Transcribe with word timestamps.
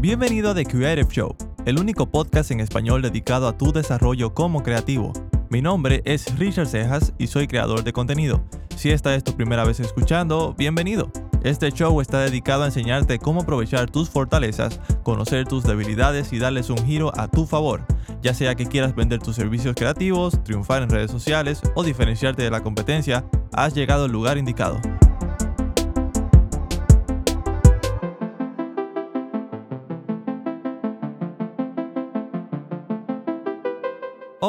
Bienvenido 0.00 0.52
a 0.52 0.54
The 0.54 0.64
Creative 0.64 1.08
Show, 1.10 1.34
el 1.66 1.80
único 1.80 2.08
podcast 2.08 2.52
en 2.52 2.60
español 2.60 3.02
dedicado 3.02 3.48
a 3.48 3.58
tu 3.58 3.72
desarrollo 3.72 4.32
como 4.32 4.62
creativo. 4.62 5.12
Mi 5.50 5.60
nombre 5.60 6.02
es 6.04 6.38
Richard 6.38 6.68
Cejas 6.68 7.12
y 7.18 7.26
soy 7.26 7.48
creador 7.48 7.82
de 7.82 7.92
contenido. 7.92 8.44
Si 8.76 8.92
esta 8.92 9.16
es 9.16 9.24
tu 9.24 9.34
primera 9.34 9.64
vez 9.64 9.80
escuchando, 9.80 10.54
bienvenido. 10.56 11.10
Este 11.42 11.72
show 11.72 12.00
está 12.00 12.20
dedicado 12.20 12.62
a 12.62 12.66
enseñarte 12.66 13.18
cómo 13.18 13.40
aprovechar 13.40 13.90
tus 13.90 14.08
fortalezas, 14.08 14.80
conocer 15.02 15.48
tus 15.48 15.64
debilidades 15.64 16.32
y 16.32 16.38
darles 16.38 16.70
un 16.70 16.78
giro 16.86 17.10
a 17.18 17.26
tu 17.26 17.44
favor, 17.44 17.84
ya 18.22 18.34
sea 18.34 18.54
que 18.54 18.66
quieras 18.66 18.94
vender 18.94 19.18
tus 19.18 19.34
servicios 19.34 19.74
creativos, 19.74 20.44
triunfar 20.44 20.84
en 20.84 20.90
redes 20.90 21.10
sociales 21.10 21.60
o 21.74 21.82
diferenciarte 21.82 22.44
de 22.44 22.50
la 22.50 22.62
competencia, 22.62 23.24
has 23.52 23.74
llegado 23.74 24.04
al 24.04 24.12
lugar 24.12 24.38
indicado. 24.38 24.80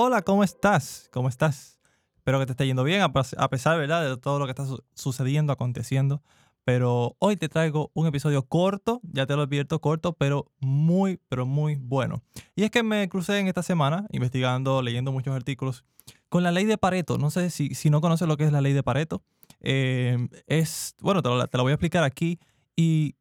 Hola, 0.02 0.21
¿cómo 0.21 0.45
estás? 0.45 1.09
¿Cómo 1.12 1.27
estás? 1.27 1.77
Espero 2.16 2.39
que 2.39 2.45
te 2.45 2.53
esté 2.53 2.66
yendo 2.66 2.85
bien 2.85 3.02
a 3.02 3.12
pesar 3.12 3.77
¿verdad? 3.77 4.09
de 4.09 4.16
todo 4.16 4.39
lo 4.39 4.45
que 4.45 4.52
está 4.52 4.66
sucediendo, 4.94 5.52
aconteciendo. 5.52 6.23
Pero 6.63 7.17
hoy 7.20 7.35
te 7.35 7.49
traigo 7.49 7.91
un 7.94 8.08
episodio 8.08 8.44
corto, 8.44 9.02
ya 9.03 9.25
te 9.25 9.35
lo 9.35 9.41
advierto, 9.41 9.81
corto, 9.81 10.13
pero 10.13 10.53
muy, 10.62 11.20
pero 11.27 11.45
muy 11.45 11.75
bueno. 11.75 12.22
Y 12.55 12.63
es 12.63 12.72
que 12.72 12.81
me 12.81 13.09
crucé 13.09 13.39
en 13.39 13.49
esta 13.49 13.62
semana 13.62 14.08
investigando, 14.12 14.81
leyendo 14.81 15.12
muchos 15.12 15.35
artículos 15.35 15.84
con 16.30 16.44
la 16.44 16.53
ley 16.53 16.63
de 16.63 16.77
Pareto. 16.77 17.17
No 17.17 17.30
sé 17.30 17.50
si, 17.50 17.75
si 17.75 17.89
no 17.89 18.00
conoces 18.00 18.25
lo 18.25 18.38
que 18.38 18.45
es 18.45 18.53
la 18.53 18.61
ley 18.61 18.72
de 18.72 18.84
Pareto. 18.84 19.22
Eh, 19.59 20.30
es, 20.47 20.95
bueno, 21.02 21.22
te, 21.22 21.30
te 21.50 21.58
la 21.58 21.63
voy 21.63 21.72
a 21.72 21.75
explicar 21.75 22.05
aquí. 22.05 22.39
¿Y 22.73 23.16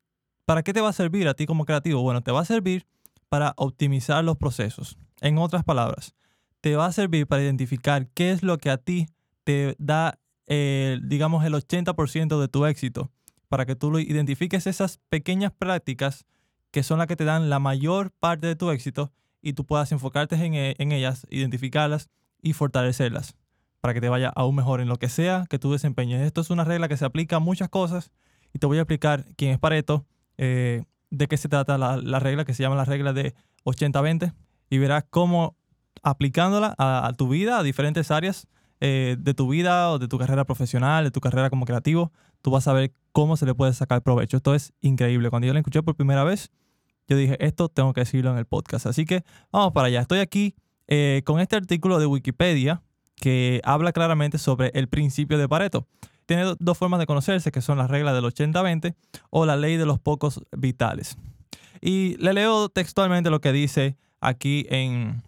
para 0.45 0.63
qué 0.63 0.73
te 0.73 0.81
va 0.81 0.91
a 0.91 0.93
servir 0.93 1.27
a 1.27 1.35
ti 1.35 1.45
como 1.45 1.65
creativo? 1.65 2.03
Bueno, 2.03 2.23
te 2.23 2.31
va 2.31 2.43
a 2.43 2.45
servir 2.45 2.87
para 3.29 3.53
optimizar 3.57 4.23
los 4.23 4.37
procesos. 4.37 4.97
En 5.21 5.39
otras 5.39 5.65
palabras, 5.65 6.15
te 6.61 6.77
va 6.77 6.87
a 6.87 6.93
servir 6.93 7.27
para 7.27 7.43
identificar 7.43 8.09
qué 8.09 8.31
es 8.31 8.43
lo 8.43 8.59
que 8.59 8.71
a 8.71 8.79
ti 8.79 9.07
te 9.45 9.77
da, 9.79 10.19
eh, 10.47 10.99
digamos, 11.03 11.45
el 11.45 11.55
80% 11.55 12.41
de 12.41 12.49
tu 12.49 12.67
éxito 12.67 13.11
para 13.49 13.65
que 13.67 13.77
tú 13.77 13.99
identifiques 13.99 14.67
esas 14.67 14.99
pequeñas 15.09 15.53
prácticas 15.57 16.27
que 16.71 16.83
son 16.83 16.99
las 16.99 17.07
que 17.07 17.17
te 17.17 17.25
dan 17.25 17.49
la 17.49 17.59
mayor 17.59 18.11
parte 18.11 18.47
de 18.47 18.57
tu 18.57 18.71
éxito 18.71 19.13
y 19.41 19.55
tú 19.55 19.65
puedas 19.65 19.91
enfocarte 19.93 20.37
en, 20.37 20.55
e, 20.55 20.75
en 20.79 20.93
ellas, 20.93 21.27
identificarlas 21.31 22.11
y 22.43 22.53
fortalecerlas 22.53 23.37
para 23.81 23.95
que 23.95 24.01
te 24.01 24.09
vaya 24.09 24.33
aún 24.35 24.57
mejor 24.57 24.81
en 24.81 24.89
lo 24.89 24.97
que 24.97 25.09
sea 25.09 25.47
que 25.49 25.59
tú 25.59 25.73
desempeñes. 25.73 26.21
Esto 26.23 26.41
es 26.41 26.51
una 26.51 26.65
regla 26.65 26.89
que 26.89 26.97
se 26.97 27.05
aplica 27.05 27.37
a 27.37 27.41
muchas 27.41 27.69
cosas 27.69 28.11
y 28.53 28.59
te 28.59 28.67
voy 28.67 28.79
a 28.79 28.83
explicar 28.83 29.25
quién 29.37 29.53
es 29.53 29.59
Pareto, 29.59 30.05
eh, 30.37 30.85
de 31.11 31.27
qué 31.29 31.37
se 31.37 31.49
trata 31.49 31.79
la, 31.79 31.97
la, 31.97 32.19
regla 32.19 32.45
que 32.45 32.55
se 32.55 32.63
llama 32.63 32.77
la 32.77 32.85
regla 32.85 33.13
de 33.13 33.35
80-20 33.65 34.35
y 34.69 34.79
verás 34.79 35.05
cómo 35.09 35.57
aplicándola 36.03 36.75
a, 36.79 37.13
tu 37.17 37.29
vida, 37.29 37.59
a 37.59 37.63
diferentes 37.63 38.11
áreas 38.11 38.47
eh, 38.81 39.17
de 39.19 39.35
tu 39.35 39.49
vida 39.49 39.91
o 39.91 39.99
de 39.99 40.09
tu 40.09 40.19
carrera 40.19 40.45
profesional, 40.45 41.05
de 41.05 41.11
tu 41.11 41.21
carrera 41.21 41.51
como 41.51 41.65
creativo, 41.65 42.13
tú 42.43 42.51
vas 42.51 42.69
a 42.69 42.73
ver 42.73 42.93
cómo 43.13 43.37
se 43.37 43.47
le 43.47 43.55
puede 43.55 43.73
sacar 43.73 44.03
provecho. 44.03 44.37
Esto 44.37 44.55
es 44.55 44.73
increíble. 44.81 45.31
Cuando 45.31 45.47
yo 45.47 45.53
lo 45.53 45.59
escuché 45.59 45.83
por 45.83 45.95
primera 45.95 46.25
vez, 46.25 46.51
yo 47.09 47.17
dije, 47.17 47.37
esto 47.45 47.69
tengo 47.69 47.93
que 47.93 48.03
decirlo 48.03 48.31
en 48.31 48.39
el 48.39 48.45
podcast. 48.45 48.87
Así 48.87 49.05
que 49.05 49.25
vamos 49.51 49.73
para 49.73 49.89
allá. 49.89 50.01
Estoy 50.01 50.21
aquí 50.21 50.55
eh, 50.87 51.23
con 51.25 51.41
este 51.41 51.57
artículo 51.57 51.99
de 51.99 52.07
Wikipedia 52.07 52.83
que 53.17 53.61
habla 53.65 53.93
claramente 53.93 54.39
sobre 54.39 54.71
el 54.75 54.89
principio 54.89 55.39
de 55.39 55.49
Pareto. 55.49 55.87
Tiene 56.27 56.45
dos 56.59 56.77
formas 56.77 57.01
de 57.01 57.07
conocerse, 57.07 57.51
que 57.51 57.63
son 57.63 57.79
las 57.79 57.91
reglas 57.91 58.15
del 58.15 58.25
80-20 58.25 58.95
o 59.31 59.47
la 59.47 59.57
ley 59.57 59.77
de 59.77 59.87
los 59.87 59.99
pocos 59.99 60.41
vitales. 60.57 61.17
Y 61.81 62.17
le 62.19 62.33
leo 62.35 62.69
textualmente 62.69 63.31
lo 63.31 63.41
que 63.41 63.53
dice 63.53 63.97
aquí 64.21 64.67
en, 64.69 65.23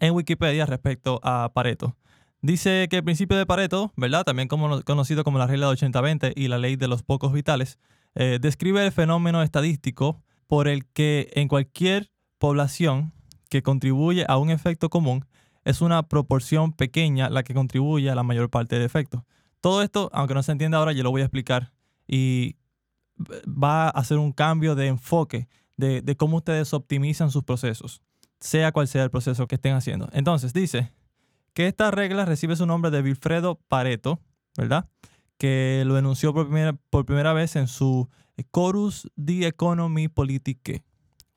en 0.00 0.14
Wikipedia 0.14 0.66
respecto 0.66 1.20
a 1.22 1.50
Pareto. 1.52 1.96
Dice 2.42 2.86
que 2.90 2.96
el 2.96 3.04
principio 3.04 3.36
de 3.36 3.46
Pareto, 3.46 3.92
¿verdad? 3.96 4.24
También 4.24 4.48
conocido 4.48 5.24
como 5.24 5.38
la 5.38 5.46
regla 5.46 5.66
de 5.68 5.74
80-20 5.74 6.32
y 6.36 6.48
la 6.48 6.58
ley 6.58 6.76
de 6.76 6.86
los 6.86 7.02
pocos 7.02 7.32
vitales, 7.32 7.78
eh, 8.14 8.38
describe 8.40 8.84
el 8.84 8.92
fenómeno 8.92 9.42
estadístico 9.42 10.22
por 10.46 10.68
el 10.68 10.86
que 10.86 11.30
en 11.34 11.48
cualquier 11.48 12.10
población 12.38 13.12
que 13.48 13.62
contribuye 13.62 14.24
a 14.28 14.36
un 14.36 14.50
efecto 14.50 14.90
común 14.90 15.26
es 15.64 15.80
una 15.80 16.04
proporción 16.04 16.72
pequeña 16.72 17.30
la 17.30 17.42
que 17.42 17.54
contribuye 17.54 18.10
a 18.10 18.14
la 18.14 18.22
mayor 18.22 18.50
parte 18.50 18.76
del 18.76 18.84
efecto. 18.84 19.24
Todo 19.60 19.82
esto, 19.82 20.10
aunque 20.12 20.34
no 20.34 20.42
se 20.42 20.52
entienda 20.52 20.78
ahora, 20.78 20.92
yo 20.92 21.02
lo 21.02 21.10
voy 21.10 21.22
a 21.22 21.24
explicar 21.24 21.72
y 22.06 22.56
va 23.46 23.86
a 23.86 23.90
hacer 23.90 24.18
un 24.18 24.32
cambio 24.32 24.74
de 24.74 24.86
enfoque 24.86 25.48
de 25.76 26.16
cómo 26.16 26.38
ustedes 26.38 26.72
optimizan 26.72 27.30
sus 27.30 27.42
procesos, 27.42 28.00
sea 28.40 28.72
cual 28.72 28.88
sea 28.88 29.04
el 29.04 29.10
proceso 29.10 29.46
que 29.46 29.56
estén 29.56 29.74
haciendo. 29.74 30.08
Entonces, 30.12 30.52
dice, 30.52 30.92
que 31.56 31.66
esta 31.66 31.90
regla 31.90 32.26
recibe 32.26 32.54
su 32.54 32.66
nombre 32.66 32.90
de 32.90 33.00
Wilfredo 33.00 33.58
Pareto, 33.68 34.20
¿verdad? 34.58 34.90
Que 35.38 35.84
lo 35.86 35.96
enunció 35.96 36.34
por 36.34 36.44
primera, 36.44 36.74
por 36.90 37.06
primera 37.06 37.32
vez 37.32 37.56
en 37.56 37.66
su 37.66 38.10
Chorus 38.54 39.10
de 39.16 39.46
Economie 39.46 40.10
Politique. 40.10 40.84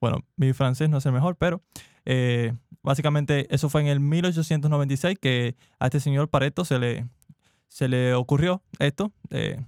Bueno, 0.02 0.26
mi 0.36 0.52
francés 0.52 0.90
no 0.90 0.98
es 0.98 1.06
el 1.06 1.14
mejor, 1.14 1.38
pero 1.38 1.62
eh, 2.04 2.54
básicamente 2.84 3.48
eso 3.54 3.70
fue 3.70 3.80
en 3.80 3.88
el 3.88 4.02
1896 4.02 5.18
que 5.22 5.56
a 5.80 5.86
este 5.86 6.02
señor 6.02 6.28
Pareto 6.28 6.66
se 6.66 6.80
le, 6.80 7.08
se 7.70 7.88
le 7.88 8.14
ocurrió 8.14 8.62
esto. 8.80 9.14
Eh, 9.30 9.64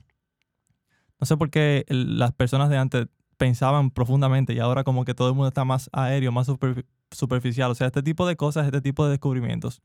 no 1.17 1.25
sé 1.25 1.37
por 1.37 1.49
qué 1.49 1.85
las 1.87 2.33
personas 2.33 2.69
de 2.69 2.77
antes 2.77 3.07
pensaban 3.37 3.89
profundamente 3.89 4.53
y 4.53 4.59
ahora 4.59 4.83
como 4.83 5.05
que 5.05 5.13
todo 5.13 5.29
el 5.29 5.35
mundo 5.35 5.47
está 5.47 5.63
más 5.63 5.89
aéreo, 5.93 6.33
más 6.33 6.49
superficial. 7.11 7.72
O 7.72 7.75
sea, 7.75 7.88
este 7.88 8.03
tipo 8.03 8.25
de 8.25 8.35
cosas, 8.35 8.66
este 8.66 8.81
tipo 8.81 9.05
de 9.05 9.11
descubrimientos 9.11 9.81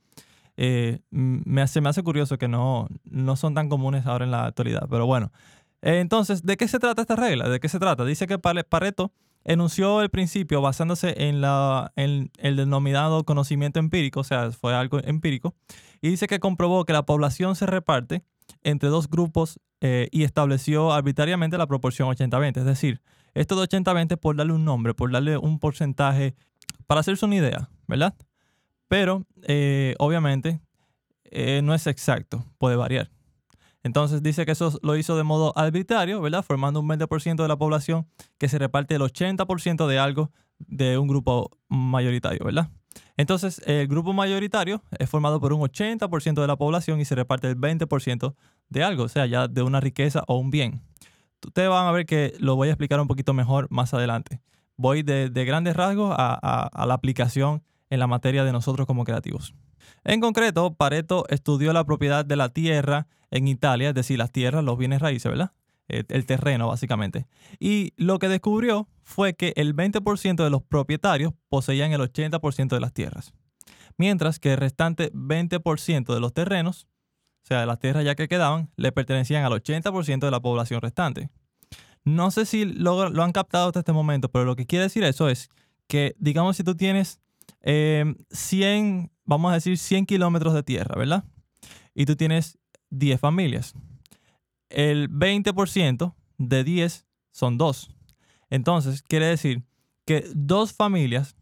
eh, 0.57 1.01
me 1.11 1.63
hace, 1.63 1.81
me 1.81 1.89
hace 1.89 2.03
curioso 2.03 2.39
que 2.39 2.49
no, 2.49 2.89
no 3.05 3.37
son 3.37 3.55
tan 3.55 3.69
comunes 3.69 4.07
ahora 4.07 4.25
en 4.25 4.31
la 4.31 4.47
actualidad. 4.47 4.87
Pero 4.89 5.07
bueno, 5.07 5.33
entonces, 5.83 6.43
¿de 6.43 6.57
qué 6.57 6.69
se 6.69 6.79
trata 6.79 7.03
esta 7.03 7.17
regla? 7.17 7.49
¿De 7.49 7.61
qué 7.61 7.69
se 7.69 7.79
trata? 7.79 8.05
Dice 8.05 8.27
que 8.27 8.39
Pareto 8.39 9.13
enunció 9.45 10.03
el 10.03 10.11
principio 10.11 10.61
basándose 10.61 11.29
en, 11.29 11.41
la, 11.41 11.93
en 11.97 12.31
el 12.39 12.57
denominado 12.57 13.25
conocimiento 13.25 13.79
empírico, 13.79 14.21
o 14.21 14.25
sea, 14.25 14.51
fue 14.51 14.75
algo 14.75 14.99
empírico, 15.05 15.55
y 16.01 16.09
dice 16.09 16.27
que 16.27 16.41
comprobó 16.41 16.85
que 16.85 16.93
la 16.93 17.05
población 17.05 17.55
se 17.55 17.67
reparte 17.67 18.23
entre 18.65 18.89
dos 18.89 19.09
grupos 19.09 19.61
eh, 19.81 20.09
y 20.11 20.25
estableció 20.25 20.93
arbitrariamente 20.93 21.59
la 21.59 21.67
proporción 21.67 22.09
80-20. 22.09 22.59
Es 22.59 22.65
decir, 22.65 23.01
esto 23.35 23.55
de 23.55 23.69
80-20 23.69 24.17
por 24.17 24.37
darle 24.37 24.55
un 24.55 24.65
nombre, 24.65 24.95
por 24.95 25.13
darle 25.13 25.37
un 25.37 25.59
porcentaje, 25.59 26.35
para 26.87 27.01
hacerse 27.01 27.25
una 27.25 27.37
idea, 27.37 27.69
¿verdad? 27.87 28.15
Pero 28.89 29.25
eh, 29.43 29.95
obviamente 29.99 30.61
eh, 31.25 31.61
no 31.63 31.75
es 31.75 31.87
exacto, 31.87 32.45
puede 32.59 32.77
variar. 32.77 33.11
Entonces 33.83 34.23
dice 34.23 34.45
que 34.45 34.53
eso 34.53 34.79
lo 34.83 34.97
hizo 34.97 35.17
de 35.17 35.23
modo 35.23 35.57
arbitrario, 35.57 36.21
¿verdad? 36.21 36.43
Formando 36.43 36.81
un 36.81 36.89
20% 36.89 37.43
de 37.43 37.49
la 37.49 37.57
población 37.57 38.09
que 38.39 38.49
se 38.49 38.59
reparte 38.59 38.97
el 38.97 39.03
80% 39.03 39.87
de 39.87 39.99
algo 39.99 40.33
de 40.59 40.99
un 40.99 41.07
grupo 41.07 41.51
mayoritario, 41.69 42.45
¿verdad? 42.45 42.71
Entonces, 43.17 43.63
el 43.67 43.87
grupo 43.89 44.13
mayoritario 44.13 44.83
es 44.99 45.09
formado 45.09 45.41
por 45.41 45.53
un 45.53 45.61
80% 45.61 46.41
de 46.41 46.47
la 46.47 46.57
población 46.57 47.01
y 47.01 47.05
se 47.05 47.15
reparte 47.15 47.49
el 47.49 47.57
20% 47.57 48.35
de 48.69 48.85
algo, 48.85 49.05
o 49.05 49.09
sea, 49.09 49.27
ya 49.27 49.49
de 49.49 49.63
una 49.63 49.81
riqueza 49.81 50.25
o 50.27 50.39
un 50.39 50.51
bien. 50.51 50.83
Ustedes 51.47 51.69
van 51.69 51.87
a 51.87 51.93
ver 51.93 52.07
que 52.07 52.35
lo 52.39 52.57
voy 52.57 52.69
a 52.69 52.73
explicar 52.73 53.01
un 53.01 53.07
poquito 53.07 53.35
mejor 53.35 53.69
más 53.71 53.95
adelante. 53.95 54.41
Voy 54.77 55.03
de, 55.03 55.31
grandes 55.31 55.77
rasgos 55.77 56.15
a 56.17 56.85
la 56.87 56.95
aplicación 56.95 57.63
en 57.91 58.01
la 58.01 58.07
materia 58.07 58.45
de 58.45 58.53
nosotros 58.53 58.87
como 58.87 59.05
creativos. 59.05 59.55
En 60.05 60.21
concreto, 60.21 60.75
Pareto 60.75 61.25
estudió 61.29 61.73
la 61.73 61.85
propiedad 61.85 62.25
de 62.25 62.37
la 62.37 62.49
tierra 62.49 63.07
en 63.31 63.49
Italia, 63.49 63.89
es 63.89 63.95
decir, 63.95 64.19
las 64.19 64.33
tierras, 64.33 64.65
los 64.65 64.79
bienes 64.79 65.01
raíces, 65.01 65.31
¿verdad? 65.31 65.53
El, 65.89 66.27
terreno, 66.27 66.67
básicamente. 66.67 67.27
Y 67.61 67.93
lo 67.97 68.19
que 68.19 68.29
descubrió 68.29 68.89
fue 69.05 69.35
que 69.35 69.53
el 69.57 69.75
20% 69.75 70.43
de 70.43 70.51
los 70.51 70.63
propietarios 70.63 71.33
poseían 71.49 71.93
el 71.93 72.01
80% 72.01 72.69
de 72.69 72.81
las 72.81 72.93
tierras, 72.93 73.35
mientras 73.97 74.41
que 74.41 74.55
el 74.55 74.59
restante 74.59 75.13
20% 75.13 76.13
de 76.13 76.21
los 76.21 76.33
terrenos, 76.33 76.89
o 77.45 77.47
sea, 77.47 77.61
de 77.61 77.67
las 77.67 77.79
tierras 77.79 78.05
ya 78.05 78.17
que 78.17 78.27
quedaban, 78.27 78.71
le 78.77 78.91
pertenecían 78.91 79.45
al 79.45 79.53
80% 79.53 80.19
de 80.19 80.31
la 80.31 80.41
población 80.41 80.81
restante. 80.81 81.31
No 82.07 82.31
sé 82.31 82.47
si 82.47 82.65
lo, 82.65 83.03
han 83.03 83.33
captado 83.33 83.67
hasta 83.67 83.81
este 83.81 83.93
momento, 83.93 84.29
pero 84.31 84.45
lo 84.45 84.55
que 84.55 84.65
quiere 84.65 84.85
decir 84.85 85.03
eso 85.03 85.29
es 85.29 85.51
que, 85.89 86.15
digamos, 86.21 86.57
si 86.57 86.63
tú 86.63 86.77
tienes 86.77 87.21
100, 87.65 88.23
em, 88.63 89.09
vamos 89.25 89.51
a 89.51 89.55
decir 89.57 89.77
100 89.77 90.07
kilómetros 90.07 90.55
de 90.55 90.63
tierra, 90.63 90.97
¿verdad? 90.97 91.25
Y 91.95 92.07
tú 92.07 92.15
tienes 92.15 92.59
10 92.91 93.19
familias. 93.19 93.75
El 94.69 95.11
20% 95.11 96.15
de 96.39 96.63
10 96.63 97.07
son 97.33 97.59
2. 97.59 97.91
Entonces, 98.51 99.03
quiere 99.03 99.27
decir 99.27 99.65
que 100.05 100.31
dos 100.33 100.73
familias 100.73 101.35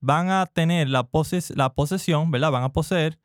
van 0.00 0.28
a 0.28 0.44
tener 0.44 0.90
la, 0.90 1.08
la 1.54 1.74
posesión, 1.74 2.30
¿verdad? 2.30 2.50
Van 2.50 2.64
a 2.64 2.74
poseer 2.74 3.18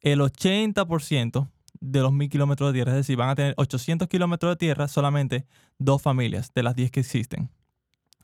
el 0.00 0.18
80% 0.20 1.48
de 1.84 2.00
los 2.00 2.12
1000 2.12 2.30
kilómetros 2.30 2.70
de 2.70 2.78
tierra. 2.78 2.92
Es 2.92 2.98
decir, 2.98 3.16
van 3.16 3.28
a 3.28 3.34
tener 3.34 3.54
800 3.56 4.08
kilómetros 4.08 4.52
de 4.52 4.56
tierra 4.56 4.88
solamente 4.88 5.46
dos 5.78 6.00
familias 6.00 6.50
de 6.54 6.62
las 6.62 6.74
10 6.74 6.90
que 6.90 7.00
existen. 7.00 7.50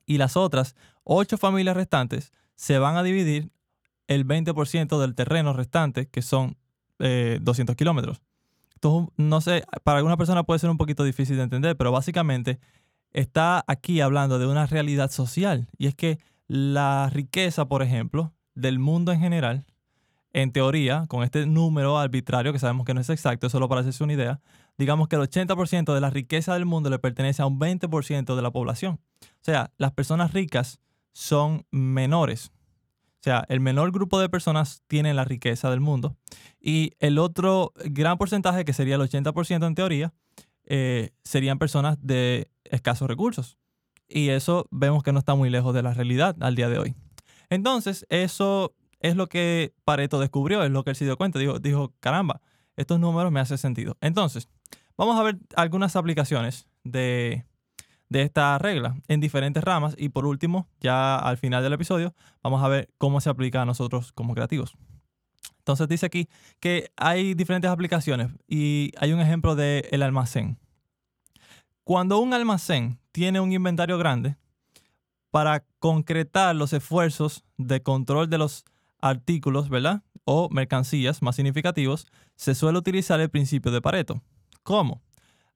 Y 0.07 0.19
las 0.19 0.37
otras 0.37 0.75
ocho 1.05 1.39
familias 1.39 1.77
restantes 1.77 2.33
se 2.57 2.79
van 2.79 2.97
a 2.97 3.03
dividir 3.03 3.51
el 4.09 4.27
20% 4.27 5.01
del 5.01 5.15
terreno 5.15 5.53
restante, 5.53 6.09
que 6.09 6.23
son 6.23 6.57
200 6.99 7.77
kilómetros. 7.77 8.21
Entonces, 8.75 9.13
no 9.17 9.41
sé, 9.41 9.65
para 9.85 9.99
alguna 9.99 10.17
persona 10.17 10.43
puede 10.43 10.59
ser 10.59 10.71
un 10.71 10.79
poquito 10.79 11.05
difícil 11.05 11.37
de 11.37 11.43
entender, 11.43 11.77
pero 11.77 11.93
básicamente 11.93 12.59
está 13.13 13.65
aquí 13.67 14.01
hablando 14.01 14.39
de 14.39 14.47
una 14.47 14.67
realidad 14.67 15.11
social. 15.11 15.69
Y 15.79 15.87
es 15.87 15.95
que 15.95 16.19
la 16.49 17.09
riqueza, 17.11 17.67
por 17.69 17.83
ejemplo, 17.83 18.33
del 18.55 18.79
mundo 18.79 19.13
en 19.13 19.21
general, 19.21 19.65
en 20.33 20.53
teoría, 20.53 21.07
con 21.09 21.23
este 21.25 21.47
número 21.47 21.99
arbitrario 21.99 22.53
que 22.53 22.59
sabemos 22.59 22.87
que 22.87 22.95
no 22.95 23.01
es 23.01 23.11
exacto, 23.11 23.49
solo 23.49 23.69
para 23.69 23.81
hacerse 23.81 24.05
una 24.05 24.13
idea, 24.13 24.41
digamos 24.79 25.09
que 25.09 25.17
el 25.17 25.23
80% 25.23 25.93
de 25.93 26.01
la 26.01 26.11
riqueza 26.11 26.55
del 26.55 26.67
mundo 26.67 26.91
le 26.91 26.99
pertenece 26.99 27.43
a 27.43 27.47
un 27.47 27.59
20% 27.59 28.37
de 28.37 28.43
la 28.43 28.51
población. 28.51 29.01
O 29.23 29.43
sea, 29.43 29.73
las 29.77 29.93
personas 29.93 30.33
ricas 30.33 30.81
son 31.13 31.67
menores. 31.71 32.53
O 33.21 33.23
sea, 33.23 33.45
el 33.49 33.61
menor 33.61 33.93
grupo 33.93 34.19
de 34.19 34.31
personas 34.31 34.83
tiene 34.87 35.13
la 35.13 35.25
riqueza 35.25 35.69
del 35.71 35.81
mundo 35.81 36.17
y 36.59 36.93
el 37.01 37.19
otro 37.19 37.73
gran 37.85 38.17
porcentaje, 38.17 38.65
que 38.65 38.73
sería 38.73 38.95
el 38.95 39.03
80% 39.03 39.67
en 39.67 39.75
teoría, 39.75 40.15
eh, 40.65 41.11
serían 41.25 41.59
personas 41.59 41.99
de 42.01 42.51
escasos 42.65 43.09
recursos. 43.09 43.59
Y 44.09 44.31
eso 44.31 44.67
vemos 44.71 45.03
que 45.03 45.13
no 45.13 45.19
está 45.19 45.35
muy 45.35 45.51
lejos 45.51 45.75
de 45.75 45.83
la 45.83 45.93
realidad 45.93 46.37
al 46.41 46.57
día 46.57 46.69
de 46.69 46.79
hoy. 46.79 46.95
Entonces, 47.51 48.07
eso 48.09 48.75
es 49.01 49.17
lo 49.17 49.29
que 49.29 49.75
Pareto 49.85 50.21
descubrió, 50.21 50.63
es 50.63 50.71
lo 50.71 50.85
que 50.85 50.91
él 50.91 50.97
se 50.97 51.05
dio 51.05 51.17
cuenta. 51.17 51.39
Dijo, 51.39 51.59
dijo 51.59 51.93
caramba, 52.01 52.41
estos 52.77 53.01
números 53.01 53.33
me 53.33 53.41
hacen 53.41 53.59
sentido. 53.59 53.97
Entonces, 54.01 54.49
vamos 54.97 55.19
a 55.19 55.23
ver 55.23 55.39
algunas 55.57 55.97
aplicaciones 55.97 56.69
de, 56.85 57.45
de 58.09 58.23
esta 58.23 58.59
regla 58.59 58.97
en 59.09 59.21
diferentes 59.21 59.65
ramas 59.65 59.95
y 59.99 60.11
por 60.11 60.27
último, 60.27 60.69
ya 60.81 61.17
al 61.17 61.39
final 61.39 61.63
del 61.63 61.73
episodio, 61.73 62.15
vamos 62.43 62.63
a 62.63 62.69
ver 62.69 62.91
cómo 62.99 63.21
se 63.21 63.31
aplica 63.31 63.63
a 63.63 63.67
nosotros 63.67 64.13
como 64.13 64.35
creativos. 64.35 64.77
Entonces 65.59 65.89
dice 65.89 66.07
aquí 66.07 66.29
que 66.59 66.91
hay 66.97 67.35
diferentes 67.35 67.71
aplicaciones 67.71 68.31
y 68.49 68.93
hay 68.99 69.13
un 69.13 69.21
ejemplo 69.21 69.57
del 69.57 69.87
el 69.91 70.03
almacén. 70.03 70.59
Cuando 71.85 72.19
un 72.19 72.35
almacén 72.35 72.99
tiene 73.13 73.41
un 73.41 73.53
inventario 73.53 73.99
grande, 73.99 74.37
para 75.31 75.65
concretar 75.79 76.57
los 76.57 76.73
esfuerzos 76.73 77.45
de 77.57 77.83
control 77.83 78.29
de 78.29 78.39
los 78.39 78.65
artículos, 79.03 79.69
¿verdad? 79.69 80.03
O 80.25 80.49
mercancías 80.51 81.23
más 81.23 81.37
significativos, 81.37 82.07
se 82.37 82.55
suele 82.55 82.79
utilizar 82.79 83.21
el 83.21 83.31
principio 83.31 83.73
de 83.73 83.81
Pareto. 83.81 84.23
¿Cómo? 84.63 85.03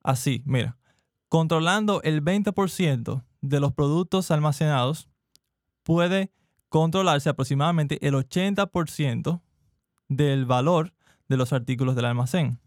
Así, 0.02 0.43
mira, 0.44 0.76
controlando 1.29 2.02
el 2.02 2.23
20% 2.23 3.25
de 3.41 3.61
los 3.61 3.73
productos 3.73 4.31
almacenados, 4.31 5.08
puede 5.82 6.32
controlarse 6.69 7.29
aproximadamente 7.29 8.05
el 8.06 8.14
80% 8.14 9.41
del 10.08 10.44
valor 10.47 10.93
de 11.29 11.37
los 11.37 11.52
artículos 11.52 11.94
del 11.94 12.06
almacén. 12.06 12.58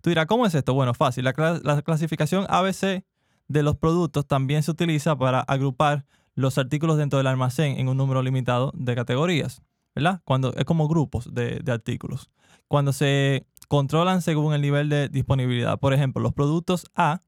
Tú 0.00 0.10
dirás, 0.10 0.26
¿cómo 0.26 0.46
es 0.46 0.54
esto? 0.54 0.74
Bueno, 0.74 0.94
fácil. 0.94 1.24
La, 1.24 1.82
clasificación 1.82 2.46
ABC 2.48 3.04
de 3.48 3.62
los 3.62 3.76
productos 3.76 4.26
también 4.26 4.62
se 4.62 4.70
utiliza 4.70 5.16
para 5.16 5.40
agrupar 5.40 6.06
los 6.34 6.56
artículos 6.56 6.96
dentro 6.96 7.18
del 7.18 7.26
almacén 7.26 7.78
en 7.78 7.88
un 7.88 7.96
número 7.96 8.22
limitado 8.22 8.72
de 8.74 8.94
categorías, 8.94 9.62
¿verdad? 9.94 10.20
Cuando 10.24 10.54
es 10.54 10.64
como 10.64 10.88
grupos 10.88 11.32
de, 11.32 11.62
artículos. 11.68 12.30
Cuando 12.68 12.92
se 12.92 13.46
controlan 13.68 14.22
según 14.22 14.54
el 14.54 14.62
nivel 14.62 14.88
de 14.88 15.08
disponibilidad. 15.08 15.78
Por 15.78 15.94
ejemplo, 15.94 16.22
los 16.22 16.32
productos 16.32 16.86
A 16.94 17.20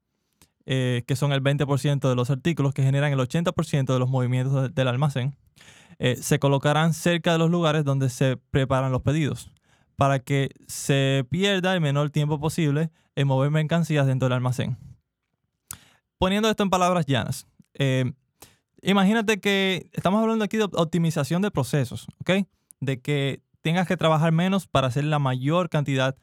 eh, 0.65 1.03
que 1.07 1.17
son 1.17 1.33
el 1.33 1.43
20% 1.43 2.09
de 2.09 2.15
los 2.15 2.31
artículos 2.31 2.73
que 2.73 2.85
generan 2.85 3.13
el 3.13 3.19
80% 3.19 3.93
de 3.93 3.99
los 3.99 4.09
movimientos 4.09 4.73
del 4.73 4.89
almacén, 4.89 5.37
eh, 5.99 6.17
se 6.17 6.39
colocarán 6.39 6.95
cerca 6.95 7.33
de 7.33 7.39
los 7.39 7.51
lugares 7.51 7.85
donde 7.85 8.09
se 8.09 8.37
preparan 8.37 8.93
los 8.93 9.03
pedidos 9.03 9.51
para 9.97 10.21
que 10.21 10.51
se 10.69 11.27
pierda 11.31 11.75
el 11.75 11.81
menor 11.81 12.11
tiempo 12.11 12.39
posible 12.39 12.91
en 13.17 13.27
mover 13.27 13.51
mercancías 13.51 14.07
dentro 14.07 14.27
del 14.27 14.35
almacén. 14.35 14.77
Poniendo 16.19 16.49
esto 16.49 16.63
en 16.63 16.71
palabras 16.71 17.07
llanas, 17.07 17.47
eh, 17.75 18.13
imagínate 18.83 19.41
que 19.41 19.89
estamos 19.93 20.21
hablando 20.21 20.45
aquí 20.45 20.57
de 20.57 20.65
optimización 20.65 21.43
de 21.43 21.51
procesos, 21.51 22.07
¿ok? 22.21 22.47
De 22.81 23.01
que 23.01 23.43
tengas 23.63 23.87
que 23.87 23.97
trabajar 23.97 24.33
menos 24.33 24.67
para 24.67 24.89
hacer 24.89 25.05
la 25.05 25.19
mayor 25.19 25.69
cantidad, 25.69 26.17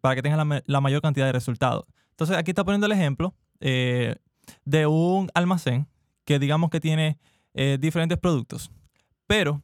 para 0.00 0.14
que 0.14 0.22
tengas 0.22 0.62
la, 0.66 0.80
mayor 0.80 1.00
cantidad 1.00 1.26
de 1.26 1.32
resultados. 1.32 1.86
Entonces 2.10 2.36
aquí 2.36 2.50
está 2.50 2.64
poniendo 2.64 2.86
el 2.86 2.92
ejemplo 2.92 3.34
eh, 3.60 4.16
de 4.64 4.86
un 4.86 5.30
almacén 5.34 5.88
que 6.24 6.38
digamos 6.38 6.70
que 6.70 6.80
tiene 6.80 7.18
eh, 7.54 7.78
diferentes 7.80 8.18
productos, 8.18 8.70
pero 9.26 9.62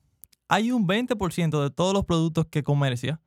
hay 0.49 0.73
un 0.73 0.87
20% 0.87 1.63
de 1.63 1.71
todos 1.71 1.93
los 1.93 2.05
productos 2.05 2.47
que 2.47 2.63
comercia 2.63 3.21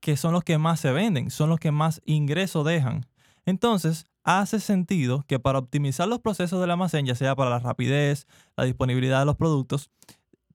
que 0.00 0.16
son 0.16 0.32
los 0.32 0.44
que 0.44 0.58
más 0.58 0.80
se 0.80 0.92
venden, 0.92 1.30
son 1.30 1.50
los 1.50 1.60
que 1.60 1.70
más 1.70 2.00
ingresos 2.06 2.64
dejan. 2.64 3.06
Entonces, 3.44 4.06
hace 4.38 4.60
sentido 4.60 5.24
que 5.26 5.38
para 5.38 5.58
optimizar 5.58 6.06
los 6.06 6.20
procesos 6.20 6.60
del 6.60 6.70
almacén, 6.70 7.06
ya 7.06 7.14
sea 7.14 7.34
para 7.34 7.50
la 7.50 7.58
rapidez, 7.58 8.26
la 8.56 8.64
disponibilidad 8.64 9.20
de 9.20 9.26
los 9.26 9.36
productos, 9.36 9.90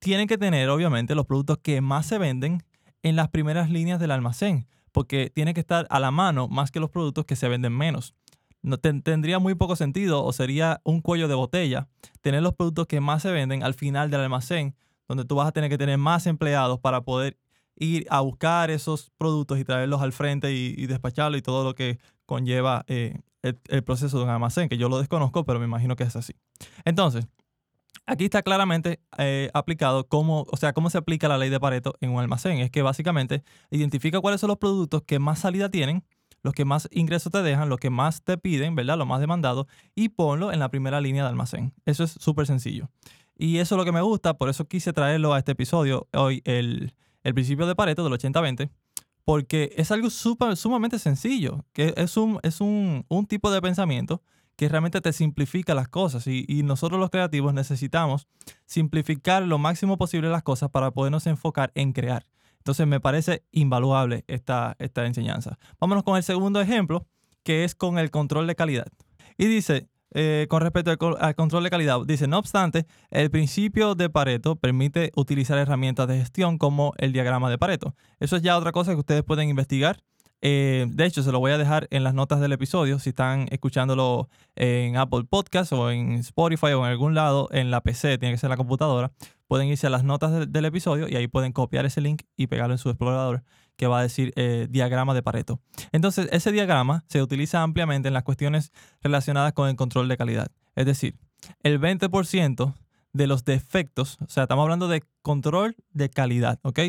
tienen 0.00 0.28
que 0.28 0.38
tener 0.38 0.68
obviamente 0.68 1.14
los 1.14 1.26
productos 1.26 1.58
que 1.58 1.80
más 1.80 2.06
se 2.06 2.18
venden 2.18 2.62
en 3.02 3.16
las 3.16 3.28
primeras 3.28 3.70
líneas 3.70 4.00
del 4.00 4.10
almacén, 4.10 4.66
porque 4.92 5.30
tiene 5.34 5.54
que 5.54 5.60
estar 5.60 5.86
a 5.90 6.00
la 6.00 6.10
mano 6.10 6.48
más 6.48 6.70
que 6.70 6.80
los 6.80 6.90
productos 6.90 7.24
que 7.24 7.36
se 7.36 7.48
venden 7.48 7.76
menos. 7.76 8.14
No 8.62 8.78
tendría 8.78 9.38
muy 9.38 9.54
poco 9.54 9.76
sentido 9.76 10.24
o 10.24 10.32
sería 10.32 10.80
un 10.82 11.00
cuello 11.00 11.28
de 11.28 11.34
botella 11.34 11.88
tener 12.20 12.42
los 12.42 12.54
productos 12.54 12.86
que 12.86 13.00
más 13.00 13.22
se 13.22 13.30
venden 13.30 13.62
al 13.62 13.74
final 13.74 14.10
del 14.10 14.22
almacén, 14.22 14.74
donde 15.06 15.24
tú 15.24 15.36
vas 15.36 15.48
a 15.48 15.52
tener 15.52 15.70
que 15.70 15.78
tener 15.78 15.98
más 15.98 16.26
empleados 16.26 16.80
para 16.80 17.02
poder 17.02 17.38
ir 17.76 18.06
a 18.10 18.20
buscar 18.20 18.70
esos 18.70 19.12
productos 19.18 19.58
y 19.58 19.64
traerlos 19.64 20.00
al 20.00 20.12
frente 20.12 20.52
y, 20.52 20.86
despacharlos 20.86 21.38
y 21.38 21.42
todo 21.42 21.62
lo 21.62 21.74
que 21.74 21.98
conlleva 22.26 22.84
eh, 22.88 23.20
el, 23.42 23.82
proceso 23.84 24.18
de 24.18 24.24
un 24.24 24.30
almacén, 24.30 24.68
que 24.68 24.76
yo 24.76 24.88
lo 24.88 24.98
desconozco, 24.98 25.44
pero 25.44 25.58
me 25.58 25.64
imagino 25.64 25.96
que 25.96 26.04
es 26.04 26.16
así. 26.16 26.34
Entonces, 26.84 27.26
aquí 28.06 28.24
está 28.24 28.42
claramente 28.42 29.00
eh, 29.18 29.50
aplicado 29.54 30.06
cómo, 30.08 30.44
o 30.50 30.56
sea, 30.56 30.72
cómo 30.72 30.90
se 30.90 30.98
aplica 30.98 31.28
la 31.28 31.38
ley 31.38 31.50
de 31.50 31.60
Pareto 31.60 31.94
en 32.00 32.10
un 32.10 32.20
almacén. 32.20 32.58
Es 32.58 32.70
que 32.70 32.82
básicamente 32.82 33.42
identifica 33.70 34.20
cuáles 34.20 34.40
son 34.40 34.48
los 34.48 34.58
productos 34.58 35.02
que 35.02 35.18
más 35.18 35.38
salida 35.38 35.70
tienen 35.70 36.04
los 36.46 36.54
que 36.54 36.64
más 36.64 36.88
ingresos 36.92 37.32
te 37.32 37.42
dejan, 37.42 37.68
los 37.68 37.80
que 37.80 37.90
más 37.90 38.22
te 38.22 38.38
piden, 38.38 38.76
¿verdad? 38.76 38.96
Lo 38.96 39.04
más 39.04 39.20
demandado, 39.20 39.66
y 39.94 40.10
ponlo 40.10 40.52
en 40.52 40.60
la 40.60 40.70
primera 40.70 41.00
línea 41.00 41.24
de 41.24 41.28
almacén. 41.28 41.74
Eso 41.84 42.04
es 42.04 42.12
súper 42.12 42.46
sencillo. 42.46 42.88
Y 43.36 43.58
eso 43.58 43.74
es 43.74 43.78
lo 43.78 43.84
que 43.84 43.92
me 43.92 44.00
gusta, 44.00 44.34
por 44.34 44.48
eso 44.48 44.66
quise 44.66 44.92
traerlo 44.92 45.34
a 45.34 45.38
este 45.38 45.52
episodio 45.52 46.08
hoy, 46.14 46.42
el, 46.44 46.94
principio 47.34 47.66
de 47.66 47.74
Pareto 47.74 48.04
del 48.04 48.12
80-20, 48.12 48.70
porque 49.26 49.74
es 49.76 49.90
algo 49.90 50.08
sumamente 50.08 51.00
sencillo, 51.00 51.64
que 51.72 51.92
es, 51.96 52.16
un, 52.16 52.38
es 52.44 52.60
un, 52.60 53.04
tipo 53.28 53.50
de 53.50 53.60
pensamiento 53.60 54.22
que 54.54 54.68
realmente 54.68 55.00
te 55.00 55.12
simplifica 55.12 55.74
las 55.74 55.88
cosas 55.88 56.28
y, 56.28 56.44
y, 56.46 56.62
nosotros 56.62 57.00
los 57.00 57.10
creativos 57.10 57.52
necesitamos 57.52 58.28
simplificar 58.66 59.42
lo 59.42 59.58
máximo 59.58 59.98
posible 59.98 60.28
las 60.28 60.44
cosas 60.44 60.70
para 60.70 60.92
podernos 60.92 61.26
enfocar 61.26 61.72
en 61.74 61.92
crear. 61.92 62.24
Entonces 62.58 62.86
me 62.86 63.00
parece 63.00 63.42
invaluable 63.50 64.24
esta, 64.28 64.76
esta 64.78 65.04
enseñanza. 65.04 65.58
Vámonos 65.80 66.04
con 66.04 66.16
el 66.16 66.22
segundo 66.22 66.60
ejemplo, 66.60 67.08
que 67.42 67.64
es 67.64 67.74
con 67.74 67.98
el 67.98 68.12
control 68.12 68.46
de 68.46 68.54
calidad. 68.54 68.86
Y 69.36 69.46
dice, 69.46 69.88
eh, 70.18 70.46
con 70.48 70.62
respecto 70.62 70.90
al, 71.20 71.34
control 71.34 71.62
de 71.62 71.70
calidad, 71.70 72.00
dice, 72.06 72.26
no 72.26 72.38
obstante, 72.38 72.86
el 73.10 73.30
principio 73.30 73.94
de 73.94 74.08
Pareto 74.08 74.56
permite 74.56 75.12
utilizar 75.14 75.58
herramientas 75.58 76.08
de 76.08 76.18
gestión 76.18 76.56
como 76.56 76.94
el 76.96 77.12
diagrama 77.12 77.50
de 77.50 77.58
Pareto. 77.58 77.94
Eso 78.18 78.36
es 78.36 78.42
ya 78.42 78.56
otra 78.56 78.72
cosa 78.72 78.92
que 78.92 78.98
ustedes 79.00 79.22
pueden 79.22 79.48
investigar 79.50 79.98
eh, 80.42 80.86
de 80.88 81.06
hecho, 81.06 81.22
se 81.22 81.32
lo 81.32 81.40
voy 81.40 81.52
a 81.52 81.58
dejar 81.58 81.88
en 81.90 82.04
las 82.04 82.14
notas 82.14 82.40
del 82.40 82.52
episodio. 82.52 82.98
Si 82.98 83.10
están 83.10 83.48
escuchándolo 83.50 84.28
en 84.54 84.96
Apple 84.96 85.24
Podcast 85.28 85.72
o 85.72 85.90
en 85.90 86.12
Spotify 86.14 86.66
o 86.66 86.84
en 86.84 86.92
algún 86.92 87.14
lado 87.14 87.48
en 87.52 87.70
la 87.70 87.80
PC, 87.80 88.18
tiene 88.18 88.34
que 88.34 88.38
ser 88.38 88.50
la 88.50 88.56
computadora, 88.56 89.12
pueden 89.48 89.68
irse 89.68 89.86
a 89.86 89.90
las 89.90 90.04
notas 90.04 90.50
del 90.50 90.64
episodio 90.64 91.08
y 91.08 91.16
ahí 91.16 91.26
pueden 91.26 91.52
copiar 91.52 91.86
ese 91.86 92.00
link 92.00 92.22
y 92.36 92.46
pegarlo 92.46 92.74
en 92.74 92.78
su 92.78 92.90
explorador 92.90 93.42
que 93.76 93.86
va 93.86 94.00
a 94.00 94.02
decir 94.02 94.32
eh, 94.36 94.66
diagrama 94.70 95.14
de 95.14 95.22
Pareto. 95.22 95.60
Entonces, 95.92 96.28
ese 96.32 96.52
diagrama 96.52 97.04
se 97.08 97.22
utiliza 97.22 97.62
ampliamente 97.62 98.08
en 98.08 98.14
las 98.14 98.24
cuestiones 98.24 98.72
relacionadas 99.02 99.52
con 99.52 99.68
el 99.68 99.76
control 99.76 100.08
de 100.08 100.16
calidad. 100.16 100.48
Es 100.74 100.86
decir, 100.86 101.16
el 101.62 101.80
20% 101.80 102.74
de 103.12 103.26
los 103.26 103.44
defectos, 103.44 104.18
o 104.20 104.28
sea, 104.28 104.44
estamos 104.44 104.62
hablando 104.62 104.88
de 104.88 105.02
control 105.22 105.76
de 105.92 106.10
calidad, 106.10 106.58
¿ok? 106.62 106.80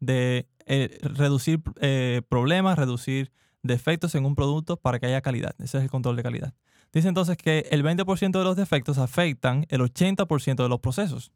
De 0.00 0.48
eh, 0.66 0.98
reducir 1.02 1.60
eh, 1.80 2.22
problemas, 2.28 2.78
reducir 2.78 3.30
defectos 3.62 4.14
en 4.14 4.24
un 4.24 4.34
producto 4.34 4.76
para 4.76 4.98
que 4.98 5.06
haya 5.06 5.20
calidad. 5.20 5.54
Ese 5.58 5.78
es 5.78 5.84
el 5.84 5.90
control 5.90 6.16
de 6.16 6.22
calidad. 6.22 6.54
Dice 6.92 7.08
entonces 7.08 7.36
que 7.36 7.66
el 7.70 7.84
20% 7.84 8.38
de 8.38 8.44
los 8.44 8.56
defectos 8.56 8.98
afectan 8.98 9.66
el 9.68 9.80
80% 9.80 10.62
de 10.62 10.68
los 10.68 10.80
procesos. 10.80 11.32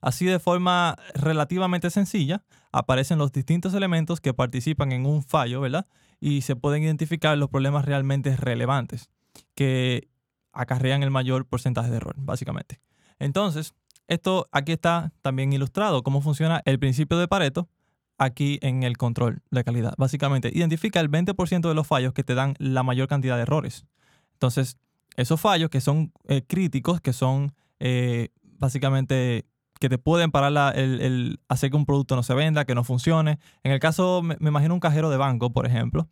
Así 0.00 0.26
de 0.26 0.38
forma 0.38 0.96
relativamente 1.14 1.90
sencilla, 1.90 2.44
aparecen 2.72 3.18
los 3.18 3.32
distintos 3.32 3.74
elementos 3.74 4.20
que 4.20 4.34
participan 4.34 4.92
en 4.92 5.06
un 5.06 5.22
fallo, 5.22 5.60
¿verdad? 5.60 5.86
Y 6.20 6.42
se 6.42 6.56
pueden 6.56 6.82
identificar 6.82 7.36
los 7.38 7.48
problemas 7.48 7.84
realmente 7.84 8.36
relevantes 8.36 9.10
que 9.54 10.08
acarrean 10.52 11.02
el 11.02 11.10
mayor 11.10 11.46
porcentaje 11.46 11.90
de 11.90 11.96
error, 11.96 12.14
básicamente. 12.18 12.80
Entonces, 13.18 13.74
esto 14.08 14.48
aquí 14.52 14.72
está 14.72 15.12
también 15.22 15.52
ilustrado, 15.52 16.02
cómo 16.02 16.20
funciona 16.22 16.62
el 16.64 16.78
principio 16.78 17.18
de 17.18 17.28
Pareto 17.28 17.68
aquí 18.16 18.58
en 18.62 18.82
el 18.82 18.96
control 18.96 19.42
de 19.50 19.64
calidad. 19.64 19.94
Básicamente, 19.96 20.50
identifica 20.52 21.00
el 21.00 21.10
20% 21.10 21.68
de 21.68 21.74
los 21.74 21.86
fallos 21.86 22.12
que 22.12 22.24
te 22.24 22.34
dan 22.34 22.54
la 22.58 22.82
mayor 22.82 23.06
cantidad 23.06 23.36
de 23.36 23.42
errores. 23.42 23.86
Entonces, 24.32 24.76
esos 25.16 25.40
fallos 25.40 25.70
que 25.70 25.80
son 25.80 26.12
eh, 26.26 26.42
críticos, 26.46 27.00
que 27.00 27.12
son 27.12 27.54
eh, 27.80 28.28
básicamente 28.42 29.46
que 29.78 29.88
te 29.88 29.98
pueden 29.98 30.30
parar 30.30 30.76
el, 30.76 31.40
hacer 31.48 31.70
que 31.70 31.76
un 31.76 31.86
producto 31.86 32.16
no 32.16 32.22
se 32.22 32.34
venda, 32.34 32.64
que 32.64 32.74
no 32.74 32.84
funcione. 32.84 33.38
En 33.62 33.72
el 33.72 33.80
caso, 33.80 34.22
me, 34.22 34.36
imagino 34.40 34.74
un 34.74 34.80
cajero 34.80 35.10
de 35.10 35.16
banco, 35.16 35.50
por 35.50 35.66
ejemplo. 35.66 36.08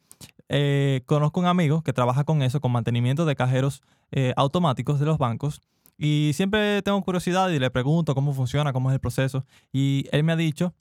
Eh, 0.49 1.03
conozco 1.07 1.41
un 1.41 1.47
amigo 1.47 1.83
que 1.83 1.93
trabaja 1.93 2.25
con 2.25 2.43
eso, 2.43 2.61
con 2.61 2.73
mantenimiento 2.73 3.25
de 3.25 3.37
cajeros 3.37 3.83
automáticos 4.37 5.01
de 5.01 5.07
los 5.07 5.19
bancos. 5.19 5.61
Y 5.99 6.33
siempre 6.35 6.83
tengo 6.83 7.03
curiosidad 7.03 7.49
y 7.51 7.59
le 7.59 7.71
pregunto 7.71 8.15
cómo 8.15 8.35
funciona, 8.35 8.73
cómo 8.73 8.91
es 8.91 8.95
el 8.95 9.01
proceso. 9.01 9.45
Y 9.73 10.07
él 10.13 10.25
me 10.25 10.33
ha 10.33 10.37
dicho 10.37 10.75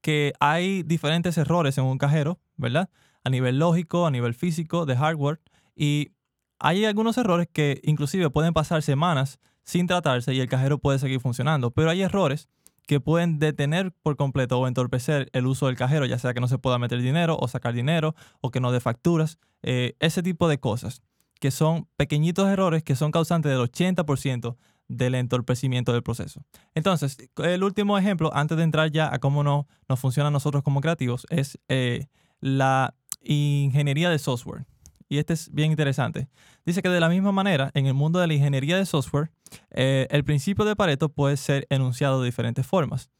que 0.00 0.32
hay 0.40 0.82
diferentes 0.82 1.36
errores 1.36 1.76
en 1.78 1.84
un 1.84 1.98
cajero, 1.98 2.38
¿verdad? 2.56 2.88
A 3.24 3.30
nivel 3.30 3.58
lógico, 3.58 4.06
a 4.06 4.10
nivel 4.10 4.34
físico, 4.34 4.86
de 4.86 4.96
hardware. 4.96 5.40
Y 5.74 6.12
hay 6.58 6.84
algunos 6.84 7.18
errores 7.18 7.48
que 7.52 7.80
inclusive 7.84 8.30
pueden 8.30 8.52
pasar 8.52 8.82
semanas 8.82 9.40
sin 9.70 9.86
tratarse 9.86 10.34
y 10.34 10.40
el 10.40 10.48
cajero 10.48 10.78
puede 10.78 10.98
seguir 10.98 11.20
funcionando. 11.20 11.70
Pero 11.70 11.90
hay 11.90 12.02
errores 12.02 12.48
que 12.88 12.98
pueden 12.98 13.38
detener 13.38 13.92
por 14.02 14.16
completo 14.16 14.58
o 14.58 14.66
entorpecer 14.66 15.30
el 15.32 15.46
uso 15.46 15.68
del 15.68 15.76
cajero, 15.76 16.06
ya 16.06 16.18
sea 16.18 16.34
que 16.34 16.40
no 16.40 16.48
se 16.48 16.58
pueda 16.58 16.76
meter 16.78 17.00
dinero 17.00 17.38
o 17.40 17.46
sacar 17.46 17.72
dinero 17.72 18.16
o 18.40 18.50
que 18.50 18.58
no 18.58 18.72
dé 18.72 18.80
facturas, 18.80 19.38
eh, 19.62 19.94
ese 20.00 20.24
tipo 20.24 20.48
de 20.48 20.58
cosas, 20.58 21.02
que 21.38 21.52
son 21.52 21.86
pequeñitos 21.96 22.48
errores 22.48 22.82
que 22.82 22.96
son 22.96 23.12
causantes 23.12 23.52
del 23.52 23.60
80% 23.60 24.56
del 24.88 25.14
entorpecimiento 25.14 25.92
del 25.92 26.02
proceso. 26.02 26.44
Entonces, 26.74 27.16
el 27.36 27.62
último 27.62 27.96
ejemplo, 27.96 28.32
antes 28.34 28.56
de 28.56 28.64
entrar 28.64 28.90
ya 28.90 29.14
a 29.14 29.20
cómo 29.20 29.44
no, 29.44 29.68
nos 29.88 30.00
funciona 30.00 30.26
a 30.26 30.32
nosotros 30.32 30.64
como 30.64 30.80
creativos, 30.80 31.28
es 31.30 31.60
eh, 31.68 32.08
la 32.40 32.96
ingeniería 33.22 34.10
de 34.10 34.18
software. 34.18 34.66
Y 35.10 35.18
este 35.18 35.32
es 35.32 35.52
bien 35.52 35.72
interesante. 35.72 36.28
Dice 36.64 36.82
que 36.82 36.88
de 36.88 37.00
la 37.00 37.08
misma 37.08 37.32
manera, 37.32 37.72
en 37.74 37.86
el 37.86 37.94
mundo 37.94 38.20
de 38.20 38.28
la 38.28 38.34
ingeniería 38.34 38.76
de 38.76 38.86
software, 38.86 39.32
eh, 39.72 40.06
el 40.10 40.22
principio 40.22 40.64
de 40.64 40.76
Pareto 40.76 41.08
puede 41.08 41.36
ser 41.36 41.66
enunciado 41.68 42.20
de 42.20 42.26
diferentes 42.26 42.64
formas. 42.64 43.10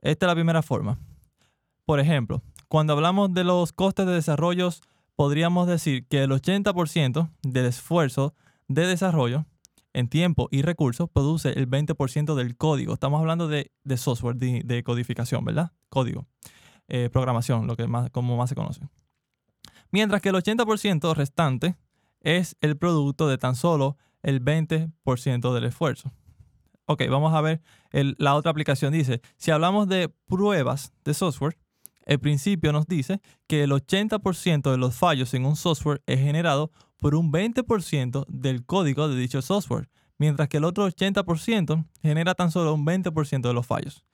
Esta 0.00 0.24
es 0.24 0.28
la 0.28 0.34
primera 0.34 0.62
forma. 0.62 0.98
Por 1.84 2.00
ejemplo, 2.00 2.42
cuando 2.68 2.94
hablamos 2.94 3.34
de 3.34 3.44
los 3.44 3.74
costes 3.74 4.06
de 4.06 4.12
desarrollo, 4.12 4.70
podríamos 5.16 5.66
decir 5.68 6.06
que 6.06 6.22
el 6.22 6.30
80% 6.30 7.30
del 7.42 7.66
esfuerzo 7.66 8.34
de 8.66 8.86
desarrollo 8.86 9.44
en 9.92 10.08
tiempo 10.08 10.48
y 10.50 10.62
recursos 10.62 11.10
produce 11.10 11.50
el 11.50 11.68
20% 11.68 12.34
del 12.36 12.56
código. 12.56 12.94
Estamos 12.94 13.20
hablando 13.20 13.48
de, 13.48 13.70
software, 13.98 14.36
de, 14.36 14.82
codificación, 14.82 15.44
¿verdad? 15.44 15.72
Código, 15.90 16.26
eh, 16.88 17.10
programación, 17.12 17.66
lo 17.66 17.76
que 17.76 17.86
más, 17.86 18.08
como 18.10 18.34
más 18.38 18.48
se 18.48 18.54
conoce. 18.54 18.80
Mientras 19.94 20.20
que 20.20 20.30
el 20.30 20.34
80% 20.34 21.14
restante 21.14 21.76
es 22.20 22.56
el 22.60 22.76
producto 22.76 23.28
de 23.28 23.38
tan 23.38 23.54
solo 23.54 23.96
el 24.24 24.44
20% 24.44 25.54
del 25.54 25.64
esfuerzo. 25.66 26.12
Ok, 26.86 27.04
vamos 27.08 27.32
a 27.32 27.40
ver 27.40 27.62
la 27.92 28.34
otra 28.34 28.50
aplicación. 28.50 28.92
Dice, 28.92 29.20
si 29.36 29.52
hablamos 29.52 29.86
de 29.86 30.08
pruebas 30.08 30.92
de 31.04 31.14
software, 31.14 31.56
el 32.06 32.18
principio 32.18 32.72
nos 32.72 32.88
dice 32.88 33.20
que 33.46 33.62
el 33.62 33.70
80% 33.70 34.68
de 34.68 34.78
los 34.78 34.96
fallos 34.96 35.32
en 35.32 35.46
un 35.46 35.54
software 35.54 36.02
es 36.06 36.18
generado 36.18 36.72
por 36.98 37.14
un 37.14 37.30
20% 37.30 38.26
del 38.26 38.66
código 38.66 39.08
de 39.08 39.16
dicho 39.16 39.42
software, 39.42 39.88
mientras 40.18 40.48
que 40.48 40.56
el 40.56 40.64
otro 40.64 40.88
80% 40.88 41.86
genera 42.02 42.34
tan 42.34 42.50
solo 42.50 42.74
un 42.74 42.84
20% 42.84 43.42
de 43.42 43.54
los 43.54 43.64
fallos. 43.64 44.04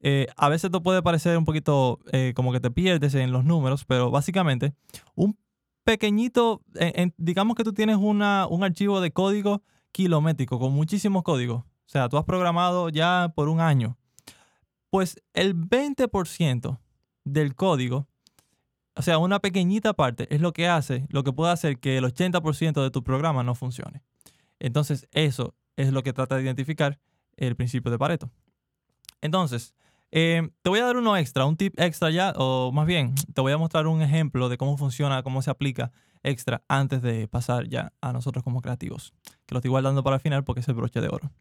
Eh, 0.00 0.26
a 0.36 0.48
veces 0.48 0.64
esto 0.64 0.82
puede 0.82 1.02
parecer 1.02 1.38
un 1.38 1.44
poquito 1.44 2.00
eh, 2.12 2.32
como 2.36 2.52
que 2.52 2.60
te 2.60 2.70
pierdes 2.70 3.14
en 3.14 3.32
los 3.32 3.44
números, 3.44 3.84
pero 3.84 4.10
básicamente 4.10 4.74
un 5.14 5.38
pequeñito, 5.84 6.62
digamos 7.16 7.56
que 7.56 7.64
tú 7.64 7.72
tienes 7.72 7.96
una, 7.96 8.46
un 8.48 8.64
archivo 8.64 9.00
de 9.00 9.12
código 9.12 9.62
kilométrico 9.92 10.58
con 10.58 10.72
muchísimos 10.72 11.22
códigos, 11.22 11.62
o 11.62 11.66
sea, 11.86 12.08
tú 12.08 12.16
has 12.16 12.24
programado 12.24 12.88
ya 12.88 13.32
por 13.34 13.48
un 13.48 13.60
año, 13.60 13.98
pues 14.88 15.22
el 15.34 15.54
20% 15.54 16.78
del 17.24 17.54
código 17.54 18.08
o 18.96 19.02
sea, 19.02 19.18
una 19.18 19.40
pequeñita 19.40 19.92
parte 19.92 20.32
es 20.32 20.40
lo 20.40 20.52
que 20.52 20.68
hace, 20.68 21.06
lo 21.10 21.24
que 21.24 21.32
puede 21.32 21.52
hacer 21.52 21.78
que 21.78 21.96
el 21.96 22.04
80% 22.04 22.82
de 22.82 22.90
tu 22.90 23.02
programa 23.02 23.42
no 23.42 23.54
funcione. 23.54 24.02
Entonces, 24.60 25.08
eso 25.12 25.54
es 25.76 25.92
lo 25.92 26.02
que 26.02 26.12
trata 26.12 26.36
de 26.36 26.42
identificar 26.44 27.00
el 27.36 27.56
principio 27.56 27.90
de 27.90 27.98
Pareto. 27.98 28.30
Entonces, 29.20 29.74
eh, 30.16 30.48
te 30.62 30.70
voy 30.70 30.78
a 30.78 30.84
dar 30.84 30.96
uno 30.96 31.16
extra, 31.16 31.44
un 31.44 31.56
tip 31.56 31.74
extra 31.76 32.08
ya, 32.08 32.32
o 32.36 32.70
más 32.70 32.86
bien, 32.86 33.16
te 33.34 33.40
voy 33.40 33.50
a 33.50 33.58
mostrar 33.58 33.88
un 33.88 34.00
ejemplo 34.00 34.48
de 34.48 34.56
cómo 34.56 34.78
funciona, 34.78 35.24
cómo 35.24 35.42
se 35.42 35.50
aplica 35.50 35.90
extra 36.22 36.62
antes 36.68 37.02
de 37.02 37.26
pasar 37.26 37.68
ya 37.68 37.92
a 38.00 38.12
nosotros 38.12 38.44
como 38.44 38.62
creativos, 38.62 39.12
que 39.44 39.56
lo 39.56 39.58
estoy 39.58 39.72
guardando 39.72 40.04
para 40.04 40.14
el 40.14 40.22
final 40.22 40.44
porque 40.44 40.60
es 40.60 40.68
el 40.68 40.74
broche 40.74 41.00
de 41.00 41.08
oro. 41.08 41.32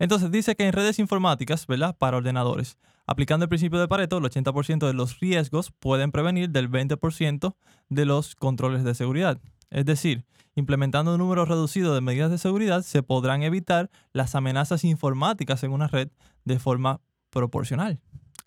Entonces 0.00 0.32
dice 0.32 0.56
que 0.56 0.66
en 0.66 0.72
redes 0.72 0.98
informáticas, 0.98 1.68
¿verdad? 1.68 1.96
Para 1.96 2.16
ordenadores, 2.16 2.76
aplicando 3.06 3.44
el 3.44 3.48
principio 3.50 3.78
de 3.78 3.86
Pareto, 3.86 4.18
el 4.18 4.24
80% 4.24 4.88
de 4.88 4.94
los 4.94 5.20
riesgos 5.20 5.70
pueden 5.70 6.10
prevenir 6.10 6.50
del 6.50 6.68
20% 6.68 7.54
de 7.88 8.04
los 8.04 8.34
controles 8.34 8.82
de 8.82 8.96
seguridad. 8.96 9.40
Es 9.70 9.84
decir, 9.84 10.24
implementando 10.56 11.12
un 11.12 11.18
número 11.18 11.44
reducido 11.44 11.94
de 11.94 12.00
medidas 12.00 12.32
de 12.32 12.38
seguridad, 12.38 12.82
se 12.82 13.04
podrán 13.04 13.44
evitar 13.44 13.92
las 14.12 14.34
amenazas 14.34 14.82
informáticas 14.82 15.62
en 15.62 15.70
una 15.70 15.86
red 15.86 16.08
de 16.44 16.58
forma 16.58 17.00
proporcional. 17.30 18.00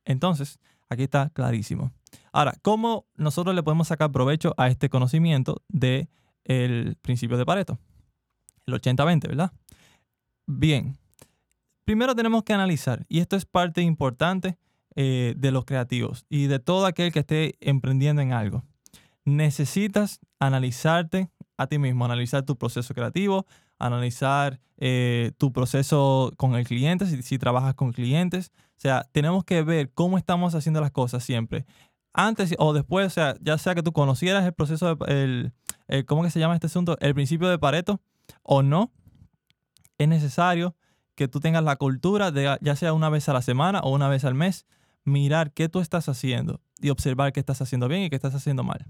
Entonces, 0.05 0.59
aquí 0.89 1.03
está 1.03 1.29
clarísimo. 1.29 1.91
Ahora, 2.31 2.53
¿cómo 2.61 3.05
nosotros 3.15 3.55
le 3.55 3.63
podemos 3.63 3.87
sacar 3.87 4.11
provecho 4.11 4.53
a 4.57 4.67
este 4.67 4.89
conocimiento 4.89 5.61
del 5.67 6.09
el 6.43 6.97
principio 7.01 7.37
de 7.37 7.45
Pareto? 7.45 7.79
El 8.65 8.73
80-20, 8.75 9.27
¿verdad? 9.27 9.51
Bien, 10.45 10.97
primero 11.85 12.15
tenemos 12.15 12.43
que 12.43 12.53
analizar, 12.53 13.05
y 13.07 13.19
esto 13.19 13.35
es 13.35 13.45
parte 13.45 13.81
importante 13.81 14.57
eh, 14.95 15.33
de 15.37 15.51
los 15.51 15.65
creativos 15.65 16.25
y 16.29 16.47
de 16.47 16.59
todo 16.59 16.85
aquel 16.85 17.13
que 17.13 17.19
esté 17.19 17.55
emprendiendo 17.61 18.21
en 18.21 18.33
algo. 18.33 18.63
Necesitas 19.23 20.19
analizarte 20.39 21.29
a 21.57 21.67
ti 21.67 21.77
mismo, 21.77 22.03
analizar 22.03 22.43
tu 22.43 22.57
proceso 22.57 22.93
creativo, 22.93 23.45
analizar 23.85 24.59
eh, 24.77 25.31
tu 25.37 25.51
proceso 25.51 26.33
con 26.37 26.55
el 26.55 26.65
cliente, 26.65 27.05
si, 27.05 27.37
trabajas 27.37 27.75
con 27.75 27.91
clientes. 27.91 28.51
O 28.77 28.81
sea, 28.81 29.07
tenemos 29.11 29.43
que 29.43 29.63
ver 29.63 29.91
cómo 29.93 30.17
estamos 30.17 30.55
haciendo 30.55 30.81
las 30.81 30.91
cosas 30.91 31.23
siempre. 31.23 31.65
Antes 32.13 32.55
o 32.57 32.73
después, 32.73 33.07
o 33.07 33.09
sea, 33.09 33.35
ya 33.41 33.57
sea 33.57 33.75
que 33.75 33.83
tú 33.83 33.93
conocieras 33.93 34.45
el 34.45 34.53
proceso, 34.53 34.97
el, 35.07 35.53
¿cómo 36.07 36.23
que 36.23 36.29
se 36.29 36.39
llama 36.39 36.55
este 36.55 36.67
asunto? 36.67 36.97
El 36.99 37.13
principio 37.13 37.47
de 37.47 37.57
Pareto 37.57 38.01
o 38.43 38.63
no, 38.63 38.91
es 39.97 40.07
necesario 40.07 40.75
que 41.15 41.27
tú 41.27 41.39
tengas 41.39 41.63
la 41.63 41.75
cultura 41.75 42.31
de, 42.31 42.57
ya 42.61 42.75
sea 42.75 42.93
una 42.93 43.09
vez 43.09 43.29
a 43.29 43.33
la 43.33 43.41
semana 43.41 43.79
o 43.81 43.91
una 43.91 44.09
vez 44.09 44.25
al 44.25 44.33
mes, 44.33 44.65
mirar 45.03 45.51
qué 45.51 45.69
tú 45.69 45.79
estás 45.79 46.09
haciendo 46.09 46.61
y 46.79 46.89
observar 46.89 47.33
qué 47.33 47.39
estás 47.39 47.61
haciendo 47.61 47.87
bien 47.87 48.03
y 48.03 48.09
qué 48.09 48.15
estás 48.15 48.35
haciendo 48.35 48.63
mal. 48.63 48.85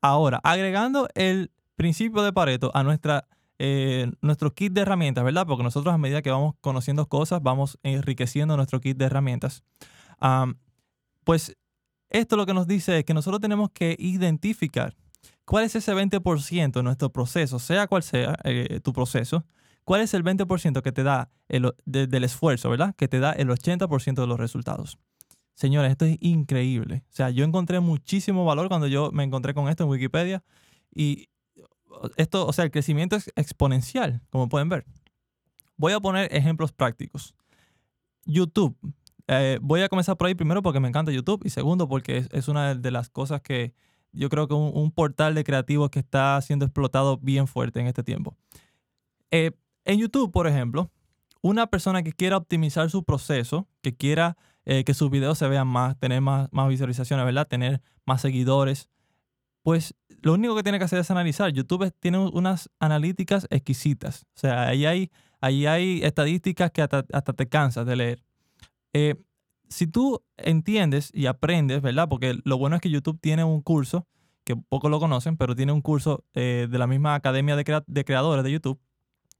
Ahora, 0.00 0.40
agregando 0.42 1.08
el 1.14 1.50
principio 1.76 2.22
de 2.22 2.32
Pareto 2.32 2.70
a 2.74 2.82
nuestra, 2.82 3.26
eh, 3.58 4.10
nuestro 4.20 4.52
kit 4.52 4.72
de 4.72 4.82
herramientas, 4.82 5.24
¿verdad? 5.24 5.46
Porque 5.46 5.62
nosotros 5.62 5.94
a 5.94 5.98
medida 5.98 6.22
que 6.22 6.30
vamos 6.30 6.54
conociendo 6.60 7.06
cosas, 7.08 7.42
vamos 7.42 7.78
enriqueciendo 7.82 8.56
nuestro 8.56 8.80
kit 8.80 8.96
de 8.96 9.06
herramientas. 9.06 9.62
pues 11.24 11.56
esto 12.10 12.36
lo 12.36 12.46
que 12.46 12.54
nos 12.54 12.66
dice 12.66 12.98
es 12.98 13.04
que 13.04 13.14
nosotros 13.14 13.40
tenemos 13.40 13.70
que 13.70 13.96
identificar 13.98 14.94
cuál 15.44 15.64
es 15.64 15.74
ese 15.74 15.94
20% 15.94 16.72
de 16.72 16.82
nuestro 16.82 17.10
proceso, 17.10 17.58
sea 17.58 17.86
cual 17.86 18.02
sea 18.02 18.36
eh, 18.44 18.80
tu 18.82 18.92
proceso, 18.92 19.44
¿Cuál 19.84 20.00
es 20.00 20.14
el 20.14 20.24
20% 20.24 20.82
que 20.82 20.92
te 20.92 21.02
da 21.02 21.30
el, 21.48 21.72
del 21.84 22.24
esfuerzo, 22.24 22.70
verdad? 22.70 22.94
Que 22.96 23.06
te 23.06 23.20
da 23.20 23.32
el 23.32 23.48
80% 23.48 24.14
de 24.14 24.26
los 24.26 24.40
resultados. 24.40 24.98
Señores, 25.54 25.92
esto 25.92 26.06
es 26.06 26.16
increíble. 26.20 27.04
O 27.10 27.12
sea, 27.12 27.30
yo 27.30 27.44
encontré 27.44 27.80
muchísimo 27.80 28.44
valor 28.44 28.68
cuando 28.68 28.86
yo 28.86 29.12
me 29.12 29.22
encontré 29.22 29.54
con 29.54 29.68
esto 29.68 29.84
en 29.84 29.90
Wikipedia 29.90 30.42
y 30.92 31.28
esto, 32.16 32.46
o 32.46 32.52
sea, 32.52 32.64
el 32.64 32.70
crecimiento 32.70 33.16
es 33.16 33.30
exponencial, 33.36 34.20
como 34.30 34.48
pueden 34.48 34.68
ver. 34.68 34.84
Voy 35.76 35.92
a 35.92 36.00
poner 36.00 36.34
ejemplos 36.34 36.72
prácticos. 36.72 37.34
YouTube. 38.24 38.76
Eh, 39.26 39.58
voy 39.62 39.82
a 39.82 39.88
comenzar 39.88 40.16
por 40.16 40.26
ahí 40.26 40.34
primero 40.34 40.62
porque 40.62 40.80
me 40.80 40.88
encanta 40.88 41.10
YouTube 41.10 41.42
y 41.44 41.50
segundo 41.50 41.88
porque 41.88 42.26
es, 42.30 42.48
una 42.48 42.74
de 42.74 42.90
las 42.90 43.08
cosas 43.08 43.40
que 43.40 43.74
yo 44.12 44.28
creo 44.28 44.46
que 44.46 44.54
un, 44.54 44.70
un, 44.74 44.92
portal 44.92 45.34
de 45.34 45.44
creativos 45.44 45.90
que 45.90 45.98
está 45.98 46.40
siendo 46.42 46.66
explotado 46.66 47.18
bien 47.18 47.46
fuerte 47.46 47.80
en 47.80 47.86
este 47.86 48.02
tiempo. 48.02 48.36
Eh, 49.30 49.52
en 49.84 49.98
YouTube, 49.98 50.30
por 50.30 50.46
ejemplo, 50.46 50.90
una 51.40 51.66
persona 51.66 52.02
que 52.02 52.12
quiera 52.12 52.36
optimizar 52.36 52.88
su 52.90 53.04
proceso, 53.04 53.66
que 53.82 53.94
quiera 53.96 54.36
eh, 54.66 54.84
que 54.84 54.94
sus 54.94 55.10
videos 55.10 55.36
se 55.36 55.46
vean 55.46 55.68
más, 55.68 55.98
tener 55.98 56.20
más, 56.20 56.48
más 56.52 56.68
visualizaciones, 56.68 57.26
¿verdad? 57.26 57.46
Tener 57.46 57.82
más 58.06 58.22
seguidores. 58.22 58.88
Pues 59.64 59.94
lo 60.20 60.34
único 60.34 60.54
que 60.54 60.62
tiene 60.62 60.78
que 60.78 60.84
hacer 60.84 60.98
es 60.98 61.10
analizar. 61.10 61.50
YouTube 61.50 61.90
tiene 61.98 62.18
unas 62.18 62.70
analíticas 62.78 63.46
exquisitas. 63.48 64.26
O 64.36 64.38
sea, 64.38 64.68
ahí 64.68 64.84
hay, 64.84 65.10
ahí 65.40 65.64
hay 65.66 66.02
estadísticas 66.02 66.70
que 66.70 66.82
hasta, 66.82 67.02
te 67.02 67.48
cansas 67.48 67.86
de 67.86 67.96
leer. 67.96 68.22
Eh, 68.92 69.14
si 69.70 69.86
tú 69.86 70.22
entiendes 70.36 71.10
y 71.14 71.26
aprendes, 71.26 71.80
¿verdad? 71.80 72.10
Porque 72.10 72.38
lo 72.44 72.58
bueno 72.58 72.76
es 72.76 72.82
que 72.82 72.90
YouTube 72.90 73.18
tiene 73.22 73.42
un 73.42 73.62
curso, 73.62 74.06
que 74.44 74.54
pocos 74.54 74.90
lo 74.90 75.00
conocen, 75.00 75.38
pero 75.38 75.56
tiene 75.56 75.72
un 75.72 75.80
curso 75.80 76.24
eh, 76.34 76.68
de 76.70 76.78
la 76.78 76.86
misma 76.86 77.14
academia 77.14 77.56
de, 77.56 77.82
de 77.86 78.04
creadores 78.04 78.44
de 78.44 78.52
YouTube, 78.52 78.78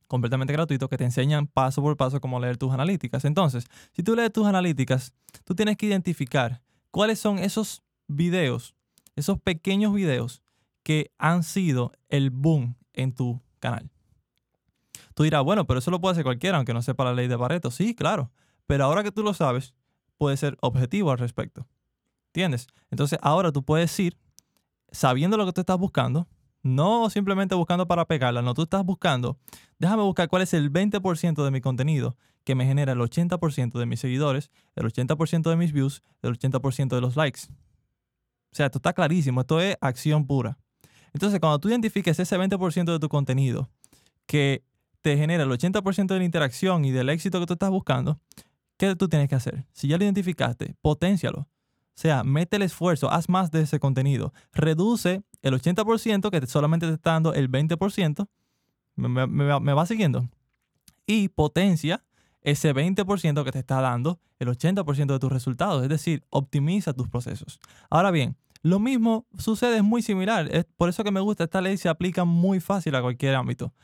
completamente 0.07 0.54
gratuito, 0.54 0.88
que 0.88 0.97
te 0.97 1.04
enseñan 1.04 1.49
paso 1.49 1.83
por 1.83 1.99
paso 1.99 2.19
cómo 2.23 2.40
leer 2.40 2.57
tus 2.57 2.73
analíticas. 2.73 3.26
Entonces, 3.26 3.66
si 3.93 4.02
tú 4.02 4.16
lees 4.16 4.33
tus 4.33 4.47
analíticas, 4.47 5.12
tú 5.45 5.54
tienes 5.54 5.76
que 5.76 5.85
identificar 5.85 6.62
cuáles 6.90 7.19
son 7.19 7.38
esos 7.38 7.83
videos, 8.09 8.75
esos 9.16 9.40
pequeños 9.40 9.94
videos 9.94 10.42
que 10.83 11.12
han 11.18 11.42
sido 11.42 11.92
el 12.09 12.30
boom 12.30 12.76
en 12.92 13.14
tu 13.14 13.40
canal. 13.61 13.90
Tú 15.14 15.23
dirás, 15.23 15.42
bueno, 15.44 15.66
pero 15.66 15.78
eso 15.78 15.90
lo 15.90 16.00
puede 16.00 16.12
hacer 16.12 16.25
cualquiera, 16.25 16.56
aunque 16.56 16.75
no 16.75 16.83
sepa 16.83 17.04
la 17.04 17.14
ley 17.14 17.28
de 17.28 17.38
Pareto. 17.38 17.71
Sí, 17.71 17.94
claro. 17.94 18.30
Pero 18.66 18.85
ahora 18.85 19.02
que 19.02 19.12
tú 19.12 19.23
lo 19.23 19.33
sabes, 19.35 19.75
puedes 20.18 20.40
ser 20.40 20.56
objetivo 20.61 21.11
al 21.11 21.18
respecto. 21.18 21.66
¿Entiendes? 22.28 22.66
Entonces 22.90 23.18
ahora 23.23 23.52
tú 23.52 23.62
puedes 23.62 23.99
ir 24.00 24.18
sabiendo 24.90 25.37
lo 25.37 25.47
que 25.47 25.52
tú 25.52 25.61
estás 25.61 25.78
buscando, 25.78 26.28
no 26.62 27.11
simplemente 27.11 27.54
buscando 27.54 27.87
para 27.87 28.06
pegarla, 28.06 28.42
no, 28.42 28.54
tú 28.54 28.62
estás 28.62 28.85
buscando, 28.85 29.38
déjame 29.78 30.02
buscar 30.02 30.28
cuál 30.28 30.42
es 30.42 30.54
el 30.54 30.73
20% 30.73 31.44
de 31.44 31.50
mi 31.50 31.61
contenido 31.61 32.16
que 32.44 32.54
me 32.54 32.64
genera 32.64 32.92
el 32.92 32.99
80% 32.99 33.78
de 33.78 33.87
mis 33.87 34.00
seguidores, 34.00 34.50
el 34.75 34.85
80% 34.85 35.50
de 35.50 35.56
mis 35.56 35.73
views, 35.73 36.02
el 36.23 36.38
80% 36.38 36.88
de 36.94 37.00
los 37.00 37.16
likes. 37.16 37.42
O 38.54 38.56
sea, 38.56 38.66
esto 38.66 38.78
está 38.78 38.92
clarísimo, 38.92 39.40
esto 39.40 39.61
es 39.61 39.76
acción 39.80 40.28
pura. 40.28 40.56
Entonces, 41.12 41.40
cuando 41.40 41.58
tú 41.58 41.68
identifiques 41.68 42.16
ese 42.20 42.38
20% 42.38 42.84
de 42.84 43.00
tu 43.00 43.08
contenido 43.08 43.68
que 44.26 44.62
te 45.02 45.16
genera 45.16 45.42
el 45.42 45.50
80% 45.50 46.06
de 46.06 46.18
la 46.18 46.25
interacción 46.25 46.84
y 46.84 46.92
del 46.92 47.08
éxito 47.08 47.40
que 47.40 47.46
tú 47.46 47.54
estás 47.54 47.70
buscando, 47.70 48.20
¿qué 48.76 48.94
tú 48.94 49.08
tienes 49.08 49.28
que 49.28 49.34
hacer? 49.34 49.66
Si 49.73 49.88
ya 49.88 49.99
lo 49.99 50.04
identificaste, 50.04 50.76
potencialo. 50.82 51.40
O 51.40 51.96
sea, 51.96 52.23
mete 52.23 52.54
el 52.54 52.62
esfuerzo, 52.62 53.11
haz 53.11 53.28
más 53.28 53.50
de 53.50 53.62
ese 53.62 53.80
contenido. 53.80 54.32
Reduce 54.52 55.25
el 55.42 55.54
80% 55.54 56.30
que 56.30 56.46
solamente 56.46 56.87
te 56.87 56.92
está 56.92 57.11
dando 57.11 57.34
el 57.34 57.50
20%. 57.50 58.28
Me, 58.94 59.26
me 59.26 59.73
va 59.73 59.87
siguiendo. 59.87 60.28
Y 61.08 61.26
potencia 61.30 62.04
ese 62.40 62.73
20% 62.73 63.42
que 63.42 63.50
te 63.50 63.58
está 63.58 63.80
dando 63.80 64.20
el 64.38 64.46
80% 64.46 65.06
de 65.06 65.18
tus 65.18 65.32
resultados. 65.32 65.82
Es 65.82 65.88
decir, 65.88 66.23
optimiza 66.30 66.92
tus 66.92 67.08
procesos. 67.08 67.58
Ahora 67.90 68.12
bien, 68.12 68.37
lo 68.64 68.78
mismo 68.78 69.26
sucede, 69.38 69.76
es 69.76 69.85
muy 69.85 70.00
similar. 70.00 70.49
Es 70.50 70.64
por 70.64 70.88
eso 70.88 71.04
que 71.04 71.11
me 71.11 71.21
gusta 71.21 71.44
esta 71.44 71.61
ley, 71.61 71.76
se 71.76 71.90
aplica 71.90 72.25
muy 72.25 72.61
fácil 72.61 72.94
a 72.94 73.02
cualquier 73.02 73.35
ámbito. 73.35 73.75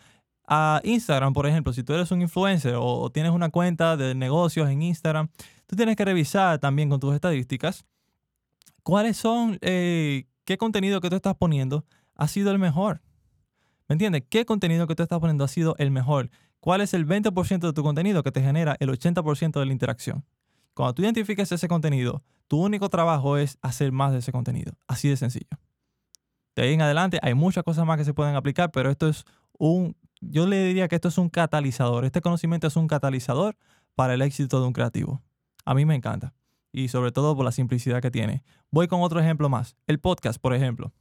A 0.48 0.80
Instagram, 0.84 1.34
por 1.34 1.46
ejemplo, 1.46 1.74
si 1.74 1.84
tú 1.84 1.92
eres 1.92 2.10
un 2.10 2.22
influencer 2.22 2.74
o 2.78 3.10
tienes 3.10 3.32
una 3.32 3.50
cuenta 3.50 3.98
de 3.98 4.14
negocios 4.14 4.70
en 4.70 4.80
Instagram, 4.80 5.28
tú 5.66 5.76
tienes 5.76 5.96
que 5.96 6.04
revisar 6.06 6.58
también 6.58 6.88
con 6.88 6.98
tus 6.98 7.14
estadísticas 7.14 7.84
cuáles 8.82 9.18
son, 9.18 9.58
eh, 9.60 10.24
qué 10.44 10.56
contenido 10.56 11.02
que 11.02 11.10
tú 11.10 11.16
estás 11.16 11.36
poniendo 11.36 11.84
ha 12.16 12.26
sido 12.26 12.50
el 12.50 12.58
mejor. 12.58 13.02
¿Me 13.86 13.92
entiendes? 13.92 14.22
¿Qué 14.30 14.46
contenido 14.46 14.86
que 14.86 14.94
tú 14.94 15.02
estás 15.02 15.20
poniendo 15.20 15.44
ha 15.44 15.48
sido 15.48 15.76
el 15.76 15.90
mejor? 15.90 16.30
¿Cuál 16.58 16.80
es 16.80 16.94
el 16.94 17.06
20% 17.06 17.66
de 17.66 17.72
tu 17.74 17.82
contenido 17.82 18.22
que 18.22 18.32
te 18.32 18.40
genera 18.40 18.76
el 18.80 18.88
80% 18.88 19.60
de 19.60 19.66
la 19.66 19.72
interacción? 19.72 20.24
Cuando 20.72 20.94
tú 20.94 21.02
identifiques 21.02 21.52
ese 21.52 21.68
contenido, 21.68 22.22
tu 22.50 22.58
único 22.58 22.88
trabajo 22.88 23.36
es 23.36 23.58
hacer 23.62 23.92
más 23.92 24.10
de 24.10 24.18
ese 24.18 24.32
contenido. 24.32 24.72
Así 24.88 25.08
de 25.08 25.16
sencillo. 25.16 25.56
De 26.56 26.62
ahí 26.62 26.72
en 26.72 26.82
adelante 26.82 27.20
hay 27.22 27.32
muchas 27.34 27.62
cosas 27.62 27.86
más 27.86 27.96
que 27.96 28.04
se 28.04 28.12
pueden 28.12 28.34
aplicar, 28.34 28.72
pero 28.72 28.90
esto 28.90 29.06
es 29.06 29.24
un, 29.56 29.94
yo 30.20 30.48
le 30.48 30.64
diría 30.64 30.88
que 30.88 30.96
esto 30.96 31.06
es 31.06 31.18
un 31.18 31.28
catalizador. 31.28 32.04
Este 32.04 32.20
conocimiento 32.20 32.66
es 32.66 32.74
un 32.74 32.88
catalizador 32.88 33.56
para 33.94 34.14
el 34.14 34.22
éxito 34.22 34.60
de 34.60 34.66
un 34.66 34.72
creativo. 34.72 35.22
A 35.64 35.74
mí 35.74 35.86
me 35.86 35.94
encanta. 35.94 36.34
Y 36.72 36.88
sobre 36.88 37.12
todo 37.12 37.36
por 37.36 37.44
la 37.44 37.52
simplicidad 37.52 38.02
que 38.02 38.10
tiene. 38.10 38.42
Voy 38.72 38.88
con 38.88 39.00
otro 39.02 39.20
ejemplo 39.20 39.48
más. 39.48 39.76
El 39.86 40.00
podcast, 40.00 40.40
por 40.40 40.52
ejemplo. 40.52 40.92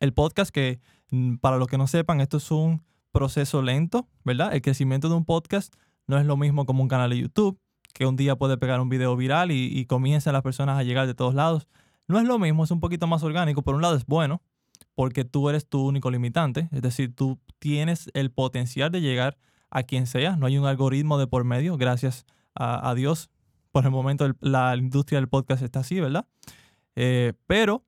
El 0.00 0.14
podcast 0.14 0.50
que, 0.50 0.80
mm, 1.10 1.34
para 1.34 1.58
los 1.58 1.68
que 1.68 1.76
no 1.76 1.86
sepan, 1.86 2.22
esto 2.22 2.38
es 2.38 2.50
un 2.50 2.82
proceso 3.10 3.60
lento, 3.60 4.08
¿verdad? 4.24 4.54
El 4.54 4.62
crecimiento 4.62 5.10
de 5.10 5.16
un 5.16 5.26
podcast 5.26 5.74
no 6.06 6.16
es 6.16 6.24
lo 6.24 6.38
mismo 6.38 6.64
como 6.64 6.82
un 6.82 6.88
canal 6.88 7.10
de 7.10 7.18
YouTube 7.18 7.60
que 7.92 8.06
un 8.06 8.16
día 8.16 8.36
puede 8.36 8.56
pegar 8.56 8.80
un 8.80 8.88
video 8.88 9.16
viral 9.16 9.50
y, 9.50 9.84
comienzan 9.86 10.32
las 10.32 10.42
personas 10.42 10.78
a 10.78 10.82
llegar 10.82 11.06
de 11.06 11.14
todos 11.14 11.34
lados. 11.34 11.68
No 12.08 12.18
es 12.18 12.24
lo 12.24 12.38
mismo, 12.38 12.64
es 12.64 12.70
un 12.70 12.80
poquito 12.80 13.06
más 13.06 13.22
orgánico. 13.22 13.62
Por 13.62 13.74
un 13.74 13.82
lado 13.82 13.96
es 13.96 14.06
bueno, 14.06 14.42
porque 14.94 15.24
tú 15.24 15.48
eres 15.48 15.66
tu 15.68 15.86
único 15.86 16.10
limitante, 16.10 16.68
es 16.72 16.82
decir, 16.82 17.14
tú 17.14 17.38
tienes 17.58 18.10
el 18.14 18.30
potencial 18.30 18.90
de 18.90 19.00
llegar 19.00 19.38
a 19.70 19.84
quien 19.84 20.06
sea, 20.06 20.36
no 20.36 20.46
hay 20.46 20.58
un 20.58 20.66
algoritmo 20.66 21.18
de 21.18 21.26
por 21.26 21.44
medio, 21.44 21.76
gracias 21.76 22.26
a, 22.54 22.94
Dios. 22.94 23.30
Por 23.70 23.84
el 23.84 23.90
momento 23.90 24.30
la 24.40 24.76
industria 24.76 25.18
del 25.18 25.28
podcast 25.28 25.62
está 25.62 25.80
así, 25.80 25.98
¿verdad? 25.98 26.26
Eh, 26.94 27.32
pero 27.46 27.82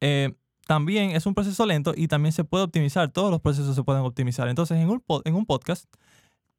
eh, 0.00 0.32
también 0.66 1.10
es 1.10 1.26
un 1.26 1.34
proceso 1.34 1.66
lento 1.66 1.92
y 1.94 2.08
también 2.08 2.32
se 2.32 2.44
puede 2.44 2.64
optimizar, 2.64 3.10
todos 3.10 3.30
los 3.30 3.40
procesos 3.40 3.76
se 3.76 3.82
pueden 3.82 4.02
optimizar. 4.02 4.48
Entonces, 4.48 4.78
en 4.78 4.88
un 4.88 5.46
podcast, 5.46 5.84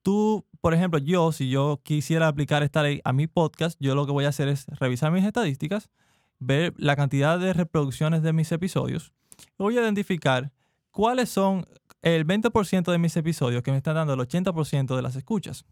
tú, 0.10 0.44
por 0.60 0.74
ejemplo, 0.74 0.98
yo, 0.98 1.32
si 1.32 1.52
yo 1.52 1.82
quisiera 1.84 2.28
aplicar 2.28 2.64
esta 2.64 2.82
ley 2.82 3.00
a 3.04 3.14
mi 3.14 3.28
podcast, 3.28 3.78
yo 3.80 3.94
lo 3.94 4.08
que 4.08 4.12
voy 4.12 4.26
a 4.26 4.30
hacer 4.30 4.48
es 4.48 4.66
revisar 4.80 5.12
mis 5.12 5.24
estadísticas, 5.24 5.92
ver 6.40 6.74
la 6.78 6.96
cantidad 6.96 7.38
de 7.38 7.54
reproducciones 7.54 8.24
de 8.24 8.34
mis 8.34 8.52
episodios. 8.52 9.14
Voy 9.60 9.78
a 9.78 9.82
identificar 9.84 10.52
cuáles 10.90 11.30
son 11.30 11.68
el 12.02 12.26
20% 12.26 12.92
de 12.92 12.98
mis 12.98 13.16
episodios 13.18 13.62
que 13.62 13.70
me 13.70 13.78
están 13.78 13.94
dando 13.94 14.16
el 14.16 14.20
80% 14.20 14.96
de 14.96 15.02
las 15.04 15.16
escuchas. 15.16 15.64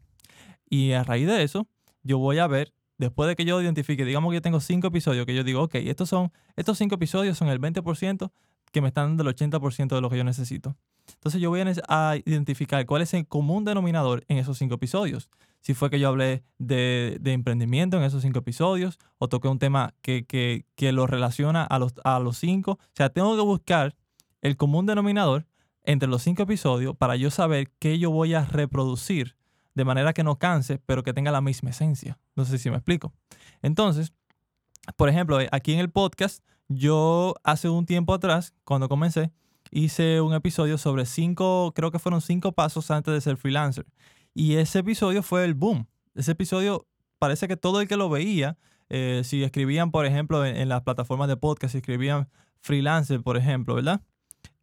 Y 0.69 0.91
a 0.91 1.03
raíz 1.03 1.25
de 1.25 1.41
eso, 1.41 1.67
yo 2.03 2.19
voy 2.19 2.37
a 2.37 2.45
ver, 2.45 2.75
después 2.99 3.27
de 3.27 3.35
que 3.35 3.43
yo 3.43 3.59
identifique, 3.59 4.05
digamos 4.05 4.29
que 4.29 4.35
yo 4.35 4.41
tengo 4.43 4.59
cinco 4.59 4.89
episodios, 4.89 5.25
que 5.25 5.33
yo 5.33 5.43
digo, 5.43 5.63
ok, 5.63 5.75
estos, 5.77 6.09
son, 6.09 6.31
estos 6.55 6.77
cinco 6.77 6.93
episodios 6.93 7.39
son 7.39 7.47
el 7.47 7.59
20% 7.59 8.29
que 8.71 8.81
me 8.81 8.89
están 8.89 9.17
dando 9.17 9.29
el 9.29 9.35
80% 9.35 9.95
de 9.95 10.01
lo 10.01 10.09
que 10.09 10.17
yo 10.17 10.23
necesito. 10.23 10.75
Entonces 11.13 11.41
yo 11.41 11.49
voy 11.49 11.61
a, 11.87 12.15
identificar 12.25 12.85
cuál 12.85 13.01
es 13.01 13.13
el 13.13 13.27
común 13.27 13.63
denominador 13.63 14.25
en 14.27 14.37
esos 14.37 14.57
cinco 14.57 14.75
episodios. 14.75 15.29
Si 15.61 15.73
fue 15.73 15.89
que 15.89 15.99
yo 15.99 16.09
hablé 16.09 16.43
de, 16.57 17.19
emprendimiento 17.25 17.97
en 17.97 18.03
esos 18.03 18.21
cinco 18.21 18.39
episodios 18.39 18.99
o 19.17 19.27
toqué 19.27 19.47
un 19.47 19.59
tema 19.59 19.93
que, 20.01 20.65
lo 20.79 21.07
relaciona 21.07 21.63
a 21.63 21.79
los, 21.79 21.93
a 22.03 22.19
los 22.19 22.37
cinco. 22.37 22.73
O 22.73 22.93
sea, 22.93 23.09
tengo 23.09 23.35
que 23.35 23.41
buscar 23.41 23.95
el 24.41 24.57
común 24.57 24.85
denominador 24.85 25.45
entre 25.83 26.09
los 26.09 26.21
cinco 26.21 26.43
episodios 26.43 26.95
para 26.95 27.15
yo 27.15 27.31
saber 27.31 27.71
qué 27.79 27.97
yo 27.97 28.11
voy 28.11 28.33
a 28.33 28.45
reproducir 28.45 29.35
de 29.73 29.85
manera 29.85 30.13
que 30.13 30.23
no 30.23 30.37
canse, 30.37 30.79
pero 30.79 31.03
que 31.03 31.13
tenga 31.13 31.31
la 31.31 31.39
misma 31.41 31.69
esencia. 31.69 32.17
No 32.35 32.45
sé 32.45 32.57
si 32.57 32.69
me 32.69 32.77
explico. 32.77 33.13
Entonces, 33.61 34.11
por 34.95 35.09
ejemplo, 35.09 35.37
aquí 35.51 35.73
en 35.73 35.79
el 35.79 35.89
podcast, 35.89 36.43
yo 36.69 37.35
hace 37.43 37.69
un 37.69 37.85
tiempo 37.85 38.13
atrás, 38.13 38.53
cuando 38.63 38.89
comencé, 38.89 39.31
hice 39.71 40.21
un 40.21 40.33
episodio 40.33 40.77
sobre 40.77 41.05
cinco, 41.05 41.73
creo 41.75 41.91
que 41.91 41.99
fueron 41.99 42.21
cinco 42.21 42.51
pasos 42.51 42.91
antes 42.91 43.13
de 43.13 43.21
ser 43.21 43.37
freelancer. 43.37 43.85
Y 44.33 44.55
ese 44.55 44.79
episodio 44.79 45.23
fue 45.23 45.45
el 45.45 45.53
boom. 45.53 45.87
Ese 46.15 46.31
episodio 46.31 46.87
parece 47.19 47.47
que 47.47 47.57
todo 47.57 47.81
el 47.81 47.87
que 47.87 47.97
lo 47.97 48.09
veía, 48.09 48.57
eh, 48.89 49.21
si 49.23 49.43
escribían, 49.43 49.91
por 49.91 50.05
ejemplo, 50.05 50.45
en, 50.45 50.69
las 50.69 50.81
plataformas 50.83 51.27
de 51.27 51.37
podcast, 51.37 51.73
si 51.73 51.79
escribían 51.79 52.29
freelancer, 52.59 53.21
por 53.21 53.37
ejemplo, 53.37 53.75
¿verdad? 53.75 54.01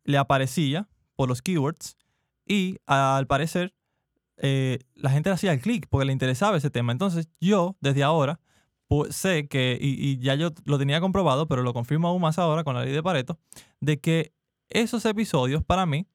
Le 0.04 0.18
aparecía 0.18 0.88
por 1.16 1.28
los 1.28 1.42
keywords 1.42 1.96
y 2.46 2.78
al 2.86 3.26
parecer 3.26 3.74
eh, 4.36 4.80
la 4.94 5.10
gente 5.10 5.30
hacía 5.30 5.52
el 5.52 5.60
clic 5.60 5.86
porque 5.88 6.06
le 6.06 6.12
interesaba 6.12 6.56
ese 6.56 6.70
tema. 6.70 6.92
Entonces 6.92 7.28
yo, 7.40 7.76
desde 7.80 8.02
ahora, 8.02 8.40
sé 9.10 9.48
que, 9.48 9.78
y, 9.80 10.10
y, 10.10 10.18
ya 10.18 10.34
yo 10.34 10.50
lo 10.64 10.78
tenía 10.78 11.00
comprobado, 11.00 11.46
pero 11.48 11.62
lo 11.62 11.72
confirmo 11.72 12.08
aún 12.08 12.22
más 12.22 12.38
ahora 12.38 12.64
con 12.64 12.74
la 12.74 12.84
ley 12.84 12.92
de 12.92 13.02
Pareto, 13.02 13.38
de 13.80 13.98
que 13.98 14.32
esos 14.68 15.04
episodios 15.04 15.62
para 15.62 15.86
mí, 15.86 16.06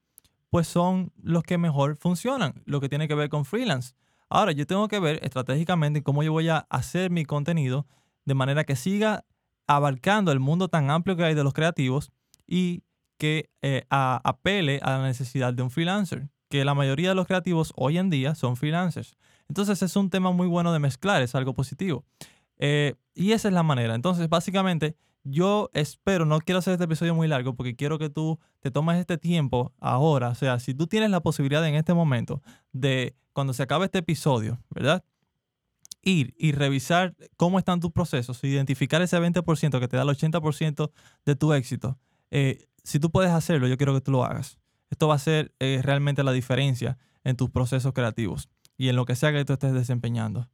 pues 0.49 0.67
son 0.67 1.11
los 1.21 1.43
que 1.43 1.57
mejor 1.57 1.95
funcionan, 1.95 2.61
lo 2.65 2.81
que 2.81 2.89
tiene 2.89 3.07
que 3.07 3.15
ver 3.15 3.29
con 3.29 3.45
freelance. 3.45 3.93
Ahora, 4.29 4.51
yo 4.51 4.67
tengo 4.67 4.87
que 4.87 4.99
ver 4.99 5.19
estratégicamente 5.23 6.03
cómo 6.03 6.23
yo 6.23 6.31
voy 6.31 6.49
a 6.49 6.59
hacer 6.69 7.09
mi 7.09 7.25
contenido 7.25 7.87
de 8.25 8.35
manera 8.35 8.63
que 8.63 8.75
siga 8.75 9.25
abarcando 9.67 10.31
el 10.31 10.39
mundo 10.39 10.67
tan 10.67 10.89
amplio 10.89 11.15
que 11.15 11.23
hay 11.23 11.35
de 11.35 11.43
los 11.43 11.53
creativos 11.53 12.11
y 12.47 12.83
que 13.17 13.49
eh, 13.61 13.85
apele 13.89 14.79
a 14.81 14.97
la 14.97 15.03
necesidad 15.03 15.53
de 15.53 15.61
un 15.61 15.71
freelancer, 15.71 16.29
que 16.49 16.65
la 16.65 16.73
mayoría 16.73 17.09
de 17.09 17.15
los 17.15 17.27
creativos 17.27 17.73
hoy 17.75 17.97
en 17.97 18.09
día 18.09 18.33
son 18.33 18.55
freelancers. 18.55 19.15
Entonces 19.47 19.81
es 19.81 19.95
un 19.95 20.09
tema 20.09 20.31
muy 20.31 20.47
bueno 20.47 20.71
de 20.73 20.79
mezclar, 20.79 21.21
es 21.21 21.35
algo 21.35 21.53
positivo. 21.53 22.05
Eh, 22.59 22.95
y 23.15 23.31
esa 23.31 23.47
es 23.47 23.53
la 23.53 23.63
manera. 23.63 23.95
Entonces, 23.95 24.29
básicamente, 24.29 24.95
yo 25.23 25.69
espero, 25.73 26.25
no 26.25 26.39
quiero 26.39 26.59
hacer 26.59 26.73
este 26.73 26.85
episodio 26.85 27.15
muy 27.15 27.27
largo 27.27 27.55
porque 27.55 27.75
quiero 27.75 27.99
que 27.99 28.09
tú 28.09 28.39
te 28.59 28.71
tomes 28.71 28.97
este 28.97 29.17
tiempo 29.17 29.73
ahora. 29.79 30.29
O 30.29 30.35
sea, 30.35 30.59
si 30.59 30.73
tú 30.73 30.87
tienes 30.87 31.09
la 31.09 31.21
posibilidad 31.21 31.65
en 31.67 31.75
este 31.75 31.93
momento 31.93 32.41
de, 32.71 33.15
cuando 33.33 33.53
se 33.53 33.63
acabe 33.63 33.85
este 33.85 33.99
episodio, 33.99 34.59
¿verdad? 34.69 35.03
Ir 36.01 36.33
y 36.37 36.53
revisar 36.53 37.15
cómo 37.35 37.59
están 37.59 37.79
tus 37.79 37.91
procesos, 37.91 38.43
identificar 38.43 39.01
ese 39.01 39.19
20% 39.19 39.79
que 39.79 39.87
te 39.87 39.97
da 39.97 40.03
el 40.03 40.09
80% 40.09 40.91
de 41.25 41.35
tu 41.35 41.53
éxito. 41.53 41.97
eh, 42.31 42.65
si 42.83 42.99
tú 42.99 43.11
puedes 43.11 43.31
hacerlo, 43.31 43.67
yo 43.67 43.77
quiero 43.77 43.93
que 43.93 44.01
tú 44.01 44.11
lo 44.11 44.23
hagas. 44.23 44.57
Esto 44.89 45.07
va 45.07 45.15
a 45.15 45.19
ser 45.19 45.53
eh, 45.59 45.81
realmente 45.83 46.23
la 46.23 46.31
diferencia 46.31 46.97
en 47.23 47.35
tus 47.35 47.49
procesos 47.49 47.93
creativos 47.93 48.49
y 48.77 48.89
en 48.89 48.95
lo 48.95 49.05
que 49.05 49.15
sea 49.15 49.31
que 49.31 49.43
tú 49.45 49.53
estés 49.53 49.73
desempeñando. 49.73 50.49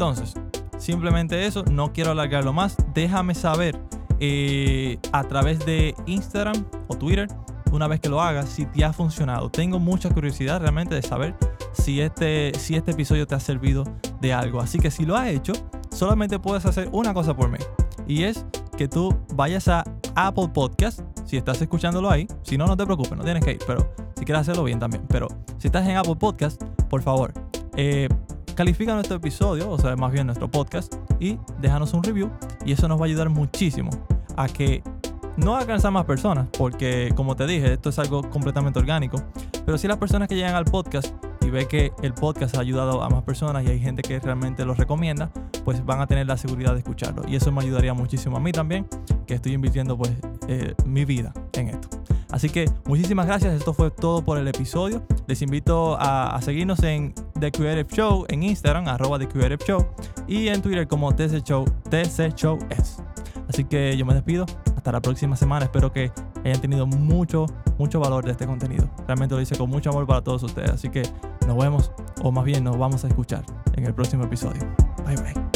Entonces, 0.00 0.32
simplemente 0.78 1.44
eso, 1.44 1.62
no 1.70 1.92
quiero 1.92 2.12
alargarlo 2.12 2.54
más. 2.54 2.74
Déjame 2.94 3.34
saber 3.34 3.78
eh, 4.18 4.98
a 5.12 5.24
través 5.24 5.58
de 5.66 5.94
Instagram 6.06 6.64
o 6.88 6.96
Twitter, 6.96 7.28
una 7.70 7.86
vez 7.86 8.00
que 8.00 8.08
lo 8.08 8.22
hagas, 8.22 8.48
si 8.48 8.64
te 8.64 8.82
ha 8.82 8.94
funcionado. 8.94 9.50
Tengo 9.50 9.78
mucha 9.78 10.08
curiosidad 10.08 10.58
realmente 10.58 10.94
de 10.94 11.02
saber 11.02 11.34
si 11.72 12.00
este, 12.00 12.52
si 12.58 12.76
este 12.76 12.92
episodio 12.92 13.26
te 13.26 13.34
ha 13.34 13.40
servido 13.40 13.84
de 14.22 14.32
algo. 14.32 14.62
Así 14.62 14.78
que 14.78 14.90
si 14.90 15.04
lo 15.04 15.16
has 15.16 15.28
hecho, 15.28 15.52
solamente 15.90 16.38
puedes 16.38 16.64
hacer 16.64 16.88
una 16.92 17.12
cosa 17.12 17.36
por 17.36 17.50
mí. 17.50 17.58
Y 18.08 18.22
es 18.22 18.46
que 18.78 18.88
tú 18.88 19.14
vayas 19.34 19.68
a 19.68 19.84
Apple 20.14 20.48
Podcast, 20.48 21.00
si 21.26 21.36
estás 21.36 21.60
escuchándolo 21.60 22.08
ahí. 22.08 22.26
Si 22.40 22.56
no, 22.56 22.64
no 22.64 22.74
te 22.74 22.86
preocupes, 22.86 23.18
no 23.18 23.22
tienes 23.22 23.44
que 23.44 23.50
ir. 23.50 23.60
Pero 23.66 23.92
si 24.16 24.24
quieres 24.24 24.40
hacerlo 24.40 24.64
bien 24.64 24.78
también. 24.78 25.04
Pero 25.08 25.28
si 25.58 25.68
estás 25.68 25.86
en 25.86 25.98
Apple 25.98 26.16
Podcast, 26.16 26.62
por 26.88 27.02
favor, 27.02 27.34
eh, 27.76 28.08
califica 28.54 28.94
nuestro 28.94 29.16
episodio, 29.16 29.70
o 29.70 29.78
sea, 29.78 29.96
más 29.96 30.12
bien 30.12 30.26
nuestro 30.26 30.50
podcast, 30.50 30.94
y 31.18 31.38
déjanos 31.60 31.92
un 31.94 32.02
review. 32.02 32.30
Y 32.64 32.72
eso 32.72 32.88
nos 32.88 32.98
va 32.98 33.04
a 33.04 33.06
ayudar 33.06 33.28
muchísimo 33.28 33.90
a 34.36 34.48
que 34.48 34.82
no 35.36 35.56
alcanzar 35.56 35.92
más 35.92 36.04
personas, 36.04 36.48
porque 36.56 37.12
como 37.16 37.36
te 37.36 37.46
dije, 37.46 37.72
esto 37.72 37.90
es 37.90 37.98
algo 37.98 38.28
completamente 38.28 38.78
orgánico. 38.78 39.22
Pero 39.64 39.78
si 39.78 39.88
las 39.88 39.98
personas 39.98 40.28
que 40.28 40.34
llegan 40.34 40.54
al 40.54 40.64
podcast 40.64 41.14
y 41.40 41.50
ve 41.50 41.66
que 41.66 41.92
el 42.02 42.12
podcast 42.14 42.56
ha 42.56 42.60
ayudado 42.60 43.02
a 43.02 43.08
más 43.08 43.22
personas 43.22 43.64
y 43.64 43.68
hay 43.68 43.80
gente 43.80 44.02
que 44.02 44.18
realmente 44.18 44.64
lo 44.64 44.74
recomienda, 44.74 45.30
pues 45.64 45.84
van 45.84 46.00
a 46.00 46.06
tener 46.06 46.26
la 46.26 46.36
seguridad 46.36 46.72
de 46.72 46.78
escucharlo. 46.78 47.22
Y 47.28 47.36
eso 47.36 47.52
me 47.52 47.62
ayudaría 47.62 47.94
muchísimo 47.94 48.36
a 48.36 48.40
mí 48.40 48.52
también, 48.52 48.86
que 49.26 49.34
estoy 49.34 49.52
invirtiendo 49.52 49.96
pues 49.96 50.12
eh, 50.48 50.74
mi 50.84 51.04
vida 51.04 51.32
en 51.52 51.68
esto. 51.68 51.88
Así 52.32 52.48
que 52.48 52.70
muchísimas 52.86 53.26
gracias. 53.26 53.54
Esto 53.54 53.72
fue 53.74 53.90
todo 53.90 54.24
por 54.24 54.38
el 54.38 54.46
episodio. 54.48 55.02
Les 55.26 55.42
invito 55.42 55.96
a, 55.98 56.38
seguirnos 56.42 56.82
en 56.82 57.14
The 57.38 57.50
Creative 57.50 57.88
Show 57.94 58.24
en 58.28 58.42
Instagram, 58.42 58.88
arroba 58.88 59.18
The 59.18 59.28
Creative 59.28 59.64
Show, 59.66 59.86
y 60.26 60.48
en 60.48 60.62
Twitter 60.62 60.86
como 60.86 61.14
TC 61.14 61.42
Show, 61.42 61.64
TC 61.90 62.34
Show 62.34 62.58
S. 62.70 63.02
Así 63.48 63.64
que 63.64 63.96
yo 63.96 64.06
me 64.06 64.14
despido. 64.14 64.46
Hasta 64.76 64.92
la 64.92 65.02
próxima 65.02 65.36
semana. 65.36 65.66
Espero 65.66 65.92
que 65.92 66.10
hayan 66.44 66.60
tenido 66.60 66.86
mucho, 66.86 67.46
mucho 67.78 68.00
valor 68.00 68.24
de 68.24 68.32
este 68.32 68.46
contenido. 68.46 68.88
Realmente 69.06 69.34
lo 69.34 69.40
hice 69.40 69.56
con 69.56 69.68
mucho 69.68 69.90
amor 69.90 70.06
para 70.06 70.22
todos 70.22 70.42
ustedes. 70.42 70.70
Así 70.70 70.88
que 70.88 71.02
nos 71.46 71.58
vemos, 71.58 71.92
o 72.22 72.32
más 72.32 72.44
bien 72.44 72.64
nos 72.64 72.78
vamos 72.78 73.04
a 73.04 73.08
escuchar 73.08 73.44
en 73.74 73.84
el 73.84 73.94
próximo 73.94 74.24
episodio. 74.24 74.60
Bye 75.06 75.16
bye. 75.16 75.49